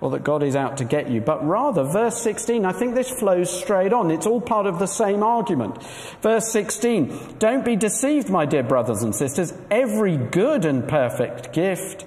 or 0.00 0.10
that 0.10 0.24
God 0.24 0.42
is 0.42 0.56
out 0.56 0.78
to 0.78 0.84
get 0.84 1.10
you, 1.10 1.20
but 1.20 1.46
rather, 1.46 1.84
verse 1.84 2.22
16, 2.22 2.64
I 2.64 2.72
think 2.72 2.94
this 2.94 3.10
flows 3.10 3.50
straight 3.50 3.92
on. 3.92 4.10
It's 4.10 4.26
all 4.26 4.40
part 4.40 4.66
of 4.66 4.78
the 4.78 4.86
same 4.86 5.22
argument. 5.22 5.82
Verse 6.22 6.50
16, 6.50 7.36
don't 7.38 7.66
be 7.66 7.76
deceived, 7.76 8.30
my 8.30 8.46
dear 8.46 8.62
brothers 8.62 9.02
and 9.02 9.14
sisters. 9.14 9.52
Every 9.70 10.16
good 10.16 10.64
and 10.64 10.88
perfect 10.88 11.52
gift 11.52 12.06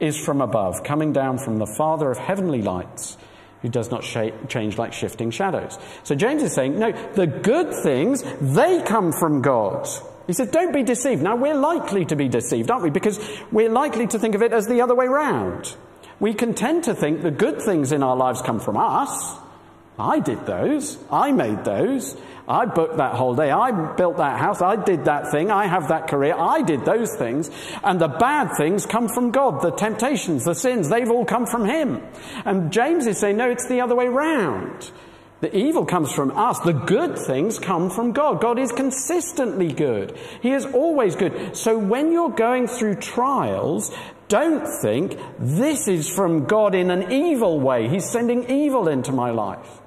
is 0.00 0.18
from 0.18 0.40
above, 0.40 0.82
coming 0.82 1.12
down 1.12 1.38
from 1.38 1.58
the 1.58 1.66
Father 1.66 2.10
of 2.10 2.18
heavenly 2.18 2.62
lights, 2.62 3.16
who 3.62 3.68
does 3.68 3.90
not 3.90 4.02
sh- 4.02 4.32
change 4.48 4.78
like 4.78 4.92
shifting 4.92 5.30
shadows. 5.30 5.78
So 6.02 6.14
James 6.14 6.42
is 6.42 6.54
saying, 6.54 6.78
no, 6.78 6.92
the 7.12 7.26
good 7.26 7.72
things, 7.82 8.24
they 8.40 8.82
come 8.82 9.12
from 9.12 9.42
God. 9.42 9.86
He 10.26 10.32
says, 10.32 10.48
don't 10.50 10.72
be 10.72 10.82
deceived. 10.82 11.22
Now, 11.22 11.36
we're 11.36 11.54
likely 11.54 12.04
to 12.06 12.16
be 12.16 12.28
deceived, 12.28 12.70
aren't 12.70 12.84
we? 12.84 12.90
Because 12.90 13.18
we're 13.50 13.68
likely 13.70 14.06
to 14.08 14.18
think 14.18 14.34
of 14.34 14.42
it 14.42 14.52
as 14.52 14.66
the 14.66 14.80
other 14.80 14.94
way 14.94 15.06
round. 15.06 15.76
We 16.20 16.34
can 16.34 16.54
tend 16.54 16.84
to 16.84 16.94
think 16.94 17.22
the 17.22 17.30
good 17.30 17.60
things 17.62 17.92
in 17.92 18.02
our 18.02 18.16
lives 18.16 18.40
come 18.42 18.60
from 18.60 18.76
us. 18.76 19.36
I 19.98 20.20
did 20.20 20.46
those. 20.46 20.98
I 21.10 21.32
made 21.32 21.64
those. 21.64 22.16
I 22.50 22.66
booked 22.66 22.96
that 22.96 23.14
whole 23.14 23.36
day. 23.36 23.52
I 23.52 23.70
built 23.94 24.16
that 24.16 24.40
house. 24.40 24.60
I 24.60 24.74
did 24.74 25.04
that 25.04 25.30
thing. 25.30 25.52
I 25.52 25.66
have 25.66 25.86
that 25.88 26.08
career. 26.08 26.34
I 26.36 26.62
did 26.62 26.84
those 26.84 27.14
things. 27.14 27.48
And 27.84 28.00
the 28.00 28.08
bad 28.08 28.56
things 28.56 28.86
come 28.86 29.08
from 29.08 29.30
God. 29.30 29.62
The 29.62 29.70
temptations, 29.70 30.44
the 30.44 30.54
sins, 30.54 30.88
they've 30.88 31.10
all 31.10 31.24
come 31.24 31.46
from 31.46 31.64
Him. 31.64 32.02
And 32.44 32.72
James 32.72 33.06
is 33.06 33.18
saying, 33.18 33.36
no, 33.36 33.48
it's 33.48 33.68
the 33.68 33.80
other 33.80 33.94
way 33.94 34.08
round. 34.08 34.90
The 35.42 35.56
evil 35.56 35.86
comes 35.86 36.12
from 36.12 36.36
us. 36.36 36.58
The 36.58 36.72
good 36.72 37.16
things 37.16 37.60
come 37.60 37.88
from 37.88 38.10
God. 38.12 38.40
God 38.40 38.58
is 38.58 38.72
consistently 38.72 39.72
good. 39.72 40.18
He 40.42 40.50
is 40.50 40.66
always 40.66 41.14
good. 41.14 41.56
So 41.56 41.78
when 41.78 42.10
you're 42.10 42.30
going 42.30 42.66
through 42.66 42.96
trials, 42.96 43.94
don't 44.28 44.66
think 44.82 45.18
this 45.38 45.86
is 45.86 46.08
from 46.08 46.46
God 46.46 46.74
in 46.74 46.90
an 46.90 47.12
evil 47.12 47.60
way. 47.60 47.88
He's 47.88 48.10
sending 48.10 48.50
evil 48.50 48.88
into 48.88 49.12
my 49.12 49.30
life. 49.30 49.79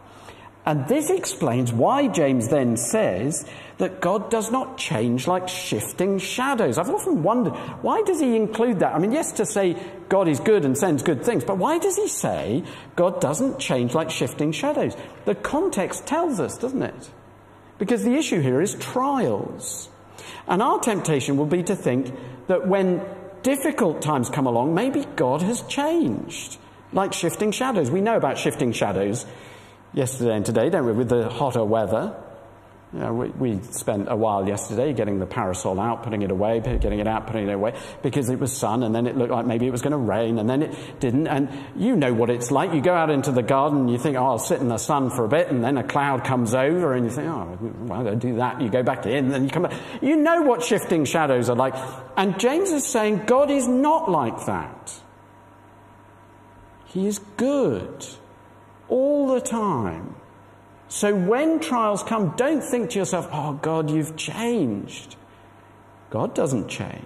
And 0.65 0.87
this 0.87 1.09
explains 1.09 1.73
why 1.73 2.07
James 2.07 2.47
then 2.47 2.77
says 2.77 3.45
that 3.79 3.99
God 3.99 4.29
does 4.31 4.49
not 4.49 4.77
change 4.77 5.27
like 5.27 5.49
shifting 5.49 6.19
shadows. 6.19 6.77
I've 6.77 6.89
often 6.89 7.21
wondered, 7.21 7.53
why 7.81 8.01
does 8.03 8.21
he 8.21 8.37
include 8.37 8.79
that? 8.79 8.95
I 8.95 8.99
mean, 8.99 9.11
yes, 9.11 9.33
to 9.33 9.45
say 9.45 9.75
God 10.07 10.29
is 10.29 10.39
good 10.39 10.63
and 10.63 10.77
sends 10.77 11.03
good 11.03 11.25
things, 11.25 11.43
but 11.43 11.57
why 11.57 11.79
does 11.79 11.97
he 11.97 12.07
say 12.07 12.63
God 12.95 13.19
doesn't 13.19 13.59
change 13.59 13.93
like 13.93 14.09
shifting 14.09 14.53
shadows? 14.53 14.95
The 15.25 15.35
context 15.35 16.07
tells 16.07 16.39
us, 16.39 16.57
doesn't 16.57 16.83
it? 16.83 17.11
Because 17.77 18.03
the 18.03 18.15
issue 18.15 18.39
here 18.39 18.61
is 18.61 18.75
trials. 18.75 19.89
And 20.47 20.61
our 20.61 20.79
temptation 20.79 21.35
will 21.35 21.45
be 21.45 21.63
to 21.63 21.75
think 21.75 22.13
that 22.47 22.67
when 22.67 23.01
difficult 23.41 24.01
times 24.01 24.29
come 24.29 24.47
along, 24.47 24.73
maybe 24.73 25.05
God 25.17 25.41
has 25.41 25.61
changed. 25.63 26.57
Like 26.93 27.11
shifting 27.11 27.51
shadows. 27.51 27.91
We 27.91 28.01
know 28.01 28.15
about 28.15 28.37
shifting 28.37 28.71
shadows 28.71 29.25
yesterday 29.93 30.35
and 30.35 30.45
today, 30.45 30.69
don't 30.69 30.85
we, 30.85 30.91
with 30.91 31.09
the 31.09 31.29
hotter 31.29 31.63
weather. 31.63 32.15
You 32.93 32.99
know, 32.99 33.13
we, 33.13 33.29
we, 33.29 33.61
spent 33.71 34.07
a 34.07 34.15
while 34.15 34.47
yesterday 34.47 34.93
getting 34.93 35.17
the 35.17 35.25
parasol 35.25 35.79
out, 35.79 36.03
putting 36.03 36.21
it 36.21 36.29
away, 36.29 36.59
getting 36.59 36.99
it 36.99 37.07
out, 37.07 37.25
putting 37.25 37.49
it 37.49 37.51
away, 37.51 37.73
because 38.03 38.29
it 38.29 38.37
was 38.37 38.55
sun, 38.55 38.83
and 38.83 38.93
then 38.93 39.07
it 39.07 39.17
looked 39.17 39.31
like 39.31 39.47
maybe 39.47 39.65
it 39.65 39.71
was 39.71 39.81
going 39.81 39.93
to 39.93 39.97
rain, 39.97 40.37
and 40.37 40.47
then 40.47 40.61
it 40.61 40.99
didn't. 40.99 41.25
And 41.25 41.49
you 41.75 41.95
know 41.95 42.13
what 42.13 42.29
it's 42.29 42.51
like. 42.51 42.71
You 42.71 42.81
go 42.81 42.93
out 42.93 43.09
into 43.09 43.31
the 43.31 43.41
garden, 43.41 43.87
you 43.87 43.97
think, 43.97 44.15
oh, 44.15 44.25
I'll 44.25 44.37
sit 44.37 44.61
in 44.61 44.67
the 44.67 44.77
sun 44.77 45.09
for 45.09 45.25
a 45.25 45.27
bit, 45.27 45.49
and 45.49 45.63
then 45.63 45.77
a 45.77 45.83
cloud 45.83 46.23
comes 46.23 46.53
over, 46.53 46.93
and 46.93 47.03
you 47.03 47.09
think, 47.09 47.29
oh, 47.29 47.57
well, 47.79 48.07
I'll 48.07 48.15
do 48.15 48.35
that. 48.35 48.61
You 48.61 48.69
go 48.69 48.83
back 48.83 49.07
in, 49.07 49.25
and 49.25 49.31
then 49.31 49.43
you 49.43 49.49
come 49.49 49.63
back. 49.63 49.73
You 50.03 50.15
know 50.15 50.43
what 50.43 50.61
shifting 50.61 51.05
shadows 51.05 51.49
are 51.49 51.55
like. 51.55 51.73
And 52.15 52.39
James 52.39 52.69
is 52.69 52.85
saying 52.85 53.23
God 53.25 53.49
is 53.49 53.67
not 53.67 54.11
like 54.11 54.45
that. 54.45 55.01
He 56.85 57.07
is 57.07 57.17
good 57.37 58.05
all 58.93 59.33
the 59.33 59.41
time. 59.41 60.15
So 60.87 61.15
when 61.15 61.59
trials 61.59 62.03
come, 62.03 62.35
don't 62.37 62.61
think 62.61 62.91
to 62.91 62.99
yourself, 62.99 63.27
oh, 63.31 63.53
God, 63.53 63.89
you've 63.89 64.15
changed. 64.15 65.15
God 66.11 66.35
doesn't 66.35 66.67
change. 66.67 67.03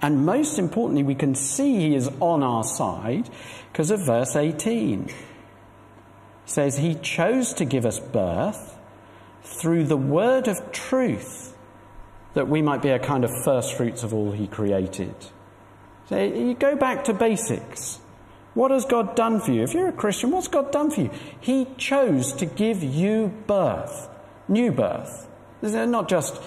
And 0.00 0.24
most 0.24 0.58
importantly, 0.58 1.02
we 1.02 1.14
can 1.14 1.34
see 1.34 1.76
He 1.76 1.94
is 1.94 2.10
on 2.20 2.42
our 2.42 2.64
side 2.64 3.28
because 3.70 3.90
of 3.90 4.06
verse 4.06 4.34
18. 4.34 5.08
It 5.08 5.14
says, 6.46 6.78
He 6.78 6.94
chose 6.94 7.52
to 7.54 7.66
give 7.66 7.84
us 7.84 8.00
birth 8.00 8.78
through 9.42 9.84
the 9.84 9.96
word 9.98 10.48
of 10.48 10.72
truth 10.72 11.54
that 12.32 12.48
we 12.48 12.62
might 12.62 12.80
be 12.80 12.88
a 12.88 12.98
kind 12.98 13.24
of 13.24 13.30
first 13.44 13.74
fruits 13.74 14.02
of 14.04 14.14
all 14.14 14.32
He 14.32 14.46
created. 14.46 15.14
So 16.08 16.16
you 16.16 16.54
go 16.54 16.76
back 16.76 17.04
to 17.04 17.12
basics. 17.12 18.00
What 18.54 18.70
has 18.72 18.84
God 18.84 19.14
done 19.14 19.40
for 19.40 19.52
you? 19.52 19.62
If 19.62 19.74
you're 19.74 19.88
a 19.88 19.92
Christian, 19.92 20.30
what's 20.30 20.48
God 20.48 20.72
done 20.72 20.90
for 20.90 21.02
you? 21.02 21.10
He 21.40 21.66
chose 21.76 22.32
to 22.34 22.46
give 22.46 22.82
you 22.82 23.32
birth, 23.46 24.08
new 24.48 24.72
birth. 24.72 25.28
Not 25.62 26.08
just, 26.08 26.40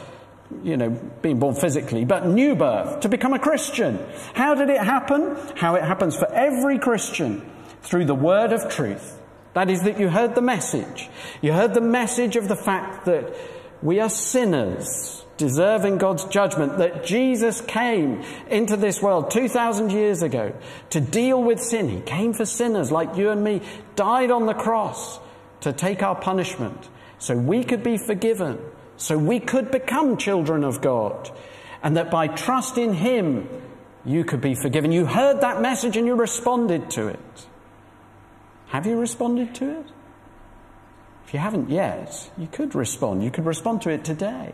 you 0.64 0.76
know, 0.76 0.90
being 1.22 1.40
born 1.40 1.56
physically, 1.56 2.04
but 2.04 2.26
new 2.28 2.56
birth, 2.56 3.00
to 3.02 3.10
become 3.10 3.34
a 3.34 3.40
Christian. 3.40 4.00
How 4.34 4.54
did 4.54 4.70
it 4.70 4.82
happen? 4.82 5.38
How 5.56 5.76
it 5.76 5.84
happens 5.84 6.16
for 6.16 6.32
every 6.34 6.78
Christian 6.78 7.50
through 7.82 8.06
the 8.06 8.16
word 8.16 8.52
of 8.52 8.70
truth. 8.70 9.20
That 9.54 9.70
is, 9.70 9.84
that 9.84 10.00
you 10.00 10.10
heard 10.10 10.36
the 10.36 10.42
message. 10.42 11.10
You 11.42 11.54
heard 11.54 11.74
the 11.74 11.82
message 11.82 12.36
of 12.36 12.48
the 12.48 12.56
fact 12.56 13.06
that 13.06 13.36
we 13.82 14.00
are 14.00 14.10
sinners 14.10 15.23
deserving 15.38 15.98
God's 15.98 16.26
judgment, 16.26 16.78
that 16.78 17.06
Jesus 17.06 17.62
came 17.62 18.24
into 18.50 18.78
this 18.78 19.02
world 19.02 19.32
2,000 19.32 19.92
years 19.92 20.22
ago 20.22 20.54
to 20.92 21.02
deal 21.02 21.42
with 21.42 21.60
sin. 21.60 21.90
He 21.90 22.02
came 22.02 22.34
for 22.34 22.46
sinners 22.46 22.92
like 22.92 23.18
you 23.18 23.30
and 23.30 23.44
me, 23.44 23.62
died 23.96 24.32
on 24.32 24.46
the 24.46 24.54
cross 24.54 25.20
to 25.62 25.74
take 25.74 26.04
our 26.04 26.16
punishment 26.16 26.90
so 27.18 27.36
we 27.36 27.64
could 27.64 27.84
be 27.84 27.98
forgiven, 27.98 28.60
so 28.98 29.18
we 29.18 29.40
could 29.40 29.72
become 29.72 30.18
children 30.18 30.64
of 30.64 30.82
God, 30.82 31.32
and 31.82 31.98
that 31.98 32.12
by 32.12 32.28
trust 32.28 32.78
in 32.78 32.94
Him, 32.94 33.48
you 34.06 34.26
could 34.26 34.42
be 34.42 34.56
forgiven. 34.56 34.92
You 34.92 35.06
heard 35.06 35.42
that 35.42 35.62
message 35.62 35.96
and 35.96 36.06
you 36.06 36.16
responded 36.16 36.90
to 36.92 37.08
it. 37.08 37.48
Have 38.68 38.86
you 38.86 39.00
responded 39.00 39.56
to 39.56 39.80
it? 39.80 39.86
If 41.26 41.34
you 41.34 41.40
haven't 41.40 41.70
yet, 41.70 42.30
you 42.38 42.48
could 42.52 42.76
respond. 42.76 43.24
You 43.24 43.32
could 43.32 43.46
respond 43.46 43.82
to 43.84 43.90
it 43.90 44.04
today. 44.04 44.54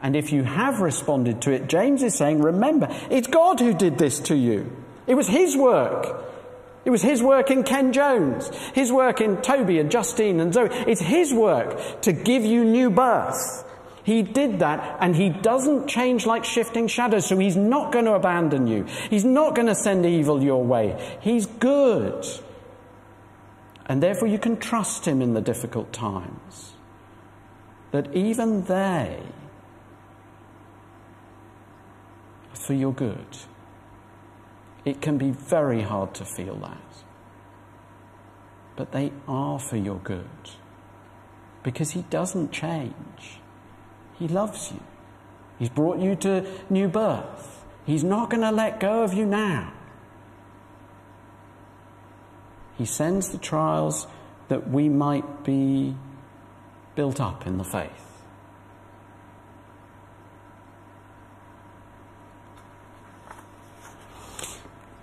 And 0.00 0.14
if 0.14 0.32
you 0.32 0.44
have 0.44 0.80
responded 0.80 1.42
to 1.42 1.50
it, 1.50 1.68
James 1.68 2.02
is 2.02 2.14
saying, 2.14 2.40
remember, 2.40 2.88
it's 3.10 3.26
God 3.26 3.58
who 3.60 3.74
did 3.74 3.98
this 3.98 4.20
to 4.20 4.36
you. 4.36 4.70
It 5.06 5.14
was 5.14 5.26
His 5.26 5.56
work. 5.56 6.24
It 6.84 6.90
was 6.90 7.02
His 7.02 7.22
work 7.22 7.50
in 7.50 7.64
Ken 7.64 7.92
Jones, 7.92 8.48
His 8.74 8.92
work 8.92 9.20
in 9.20 9.38
Toby 9.38 9.78
and 9.78 9.90
Justine 9.90 10.40
and 10.40 10.54
Zoe. 10.54 10.68
It's 10.70 11.00
His 11.00 11.34
work 11.34 12.02
to 12.02 12.12
give 12.12 12.44
you 12.44 12.64
new 12.64 12.90
birth. 12.90 13.64
He 14.04 14.22
did 14.22 14.60
that 14.60 14.96
and 15.00 15.14
He 15.16 15.28
doesn't 15.28 15.88
change 15.88 16.24
like 16.24 16.44
shifting 16.44 16.86
shadows, 16.86 17.26
so 17.26 17.36
He's 17.36 17.56
not 17.56 17.92
going 17.92 18.04
to 18.04 18.12
abandon 18.12 18.68
you. 18.68 18.84
He's 19.10 19.24
not 19.24 19.54
going 19.54 19.66
to 19.66 19.74
send 19.74 20.06
evil 20.06 20.42
your 20.42 20.64
way. 20.64 21.18
He's 21.20 21.46
good. 21.46 22.24
And 23.86 24.02
therefore 24.02 24.28
you 24.28 24.38
can 24.38 24.58
trust 24.58 25.06
Him 25.06 25.20
in 25.20 25.34
the 25.34 25.40
difficult 25.40 25.92
times. 25.92 26.72
That 27.90 28.14
even 28.14 28.64
they 28.64 29.18
for 32.68 32.74
your 32.74 32.92
good. 32.92 33.38
It 34.84 35.00
can 35.00 35.16
be 35.16 35.30
very 35.30 35.80
hard 35.80 36.12
to 36.16 36.24
feel 36.26 36.56
that. 36.56 37.02
But 38.76 38.92
they 38.92 39.10
are 39.26 39.58
for 39.58 39.78
your 39.78 39.96
good. 39.96 40.50
Because 41.62 41.92
He 41.92 42.02
doesn't 42.10 42.52
change. 42.52 43.40
He 44.18 44.28
loves 44.28 44.70
you. 44.70 44.82
He's 45.58 45.70
brought 45.70 45.98
you 45.98 46.14
to 46.16 46.46
new 46.68 46.88
birth. 46.88 47.64
He's 47.86 48.04
not 48.04 48.28
going 48.28 48.42
to 48.42 48.52
let 48.52 48.80
go 48.80 49.02
of 49.02 49.14
you 49.14 49.24
now. 49.24 49.72
He 52.76 52.84
sends 52.84 53.30
the 53.30 53.38
trials 53.38 54.06
that 54.48 54.68
we 54.68 54.90
might 54.90 55.42
be 55.42 55.96
built 56.94 57.18
up 57.18 57.46
in 57.46 57.56
the 57.56 57.64
faith. 57.64 58.07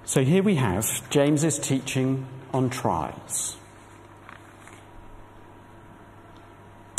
So 0.08 0.24
here 0.24 0.44
we 0.44 0.56
have 0.56 1.10
James's 1.10 1.58
teaching 1.58 2.28
on 2.54 2.70
trials. 2.70 3.58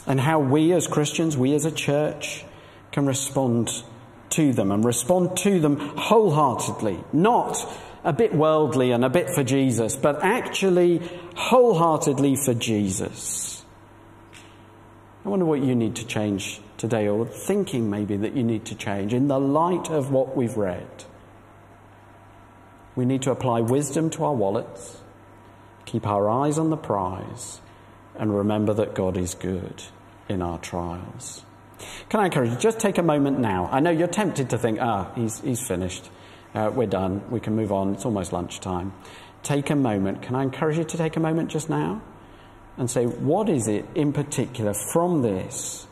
And 0.08 0.20
how 0.20 0.40
we 0.40 0.72
as 0.72 0.88
Christians, 0.88 1.36
we 1.36 1.54
as 1.54 1.64
a 1.64 1.70
church, 1.70 2.44
can 2.90 3.06
respond 3.06 3.70
to 4.30 4.52
them 4.52 4.72
and 4.72 4.84
respond 4.84 5.36
to 5.38 5.60
them 5.60 5.78
wholeheartedly, 5.78 6.98
not 7.12 7.56
a 8.02 8.12
bit 8.12 8.34
worldly 8.34 8.90
and 8.90 9.04
a 9.04 9.08
bit 9.08 9.30
for 9.30 9.44
Jesus, 9.44 9.94
but 9.94 10.24
actually 10.24 11.00
wholeheartedly 11.36 12.34
for 12.36 12.54
Jesus. 12.54 13.64
I 15.24 15.28
wonder 15.28 15.44
what 15.44 15.62
you 15.62 15.76
need 15.76 15.94
to 15.96 16.06
change 16.06 16.60
today, 16.76 17.06
or 17.06 17.24
thinking 17.24 17.88
maybe 17.88 18.16
that 18.16 18.36
you 18.36 18.42
need 18.42 18.64
to 18.66 18.74
change 18.74 19.14
in 19.14 19.28
the 19.28 19.38
light 19.40 19.90
of 19.90 20.10
what 20.10 20.36
we've 20.36 20.56
read. 20.56 21.04
We 22.96 23.04
need 23.04 23.22
to 23.22 23.30
apply 23.30 23.60
wisdom 23.60 24.10
to 24.10 24.24
our 24.24 24.34
wallets, 24.34 25.00
keep 25.84 26.06
our 26.06 26.28
eyes 26.28 26.58
on 26.58 26.70
the 26.70 26.76
prize, 26.76 27.60
and 28.18 28.34
remember 28.34 28.72
that 28.74 28.94
God 28.94 29.16
is 29.16 29.34
good 29.34 29.82
in 30.28 30.42
our 30.42 30.58
trials. 30.58 31.44
Can 32.08 32.20
I 32.20 32.24
encourage 32.26 32.50
you, 32.50 32.56
just 32.56 32.80
take 32.80 32.96
a 32.96 33.02
moment 33.02 33.38
now. 33.38 33.68
I 33.70 33.80
know 33.80 33.90
you're 33.90 34.08
tempted 34.08 34.50
to 34.50 34.58
think, 34.58 34.78
ah, 34.80 35.12
he's, 35.14 35.40
he's 35.40 35.60
finished. 35.60 36.10
Uh, 36.54 36.70
we're 36.74 36.86
done. 36.86 37.30
We 37.30 37.38
can 37.38 37.54
move 37.54 37.70
on. 37.70 37.94
It's 37.94 38.06
almost 38.06 38.32
lunchtime. 38.32 38.94
Take 39.42 39.68
a 39.68 39.76
moment. 39.76 40.22
Can 40.22 40.34
I 40.34 40.42
encourage 40.42 40.78
you 40.78 40.84
to 40.84 40.96
take 40.96 41.16
a 41.16 41.20
moment 41.20 41.50
just 41.50 41.68
now 41.68 42.00
and 42.78 42.90
say, 42.90 43.04
what 43.04 43.50
is 43.50 43.68
it 43.68 43.84
in 43.94 44.12
particular 44.14 44.72
from 44.72 45.20
this 45.20 45.86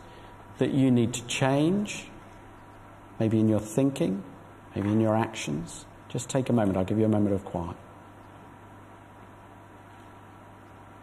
that 0.58 0.70
you 0.70 0.90
need 0.90 1.12
to 1.14 1.26
change? 1.26 2.08
Maybe 3.20 3.38
in 3.40 3.48
your 3.48 3.60
thinking, 3.60 4.24
maybe 4.74 4.88
in 4.88 5.00
your 5.00 5.16
actions. 5.16 5.84
Just 6.14 6.30
take 6.30 6.48
a 6.48 6.52
moment. 6.52 6.78
I'll 6.78 6.84
give 6.84 6.96
you 6.96 7.06
a 7.06 7.08
moment 7.08 7.34
of 7.34 7.44
quiet. 7.44 7.76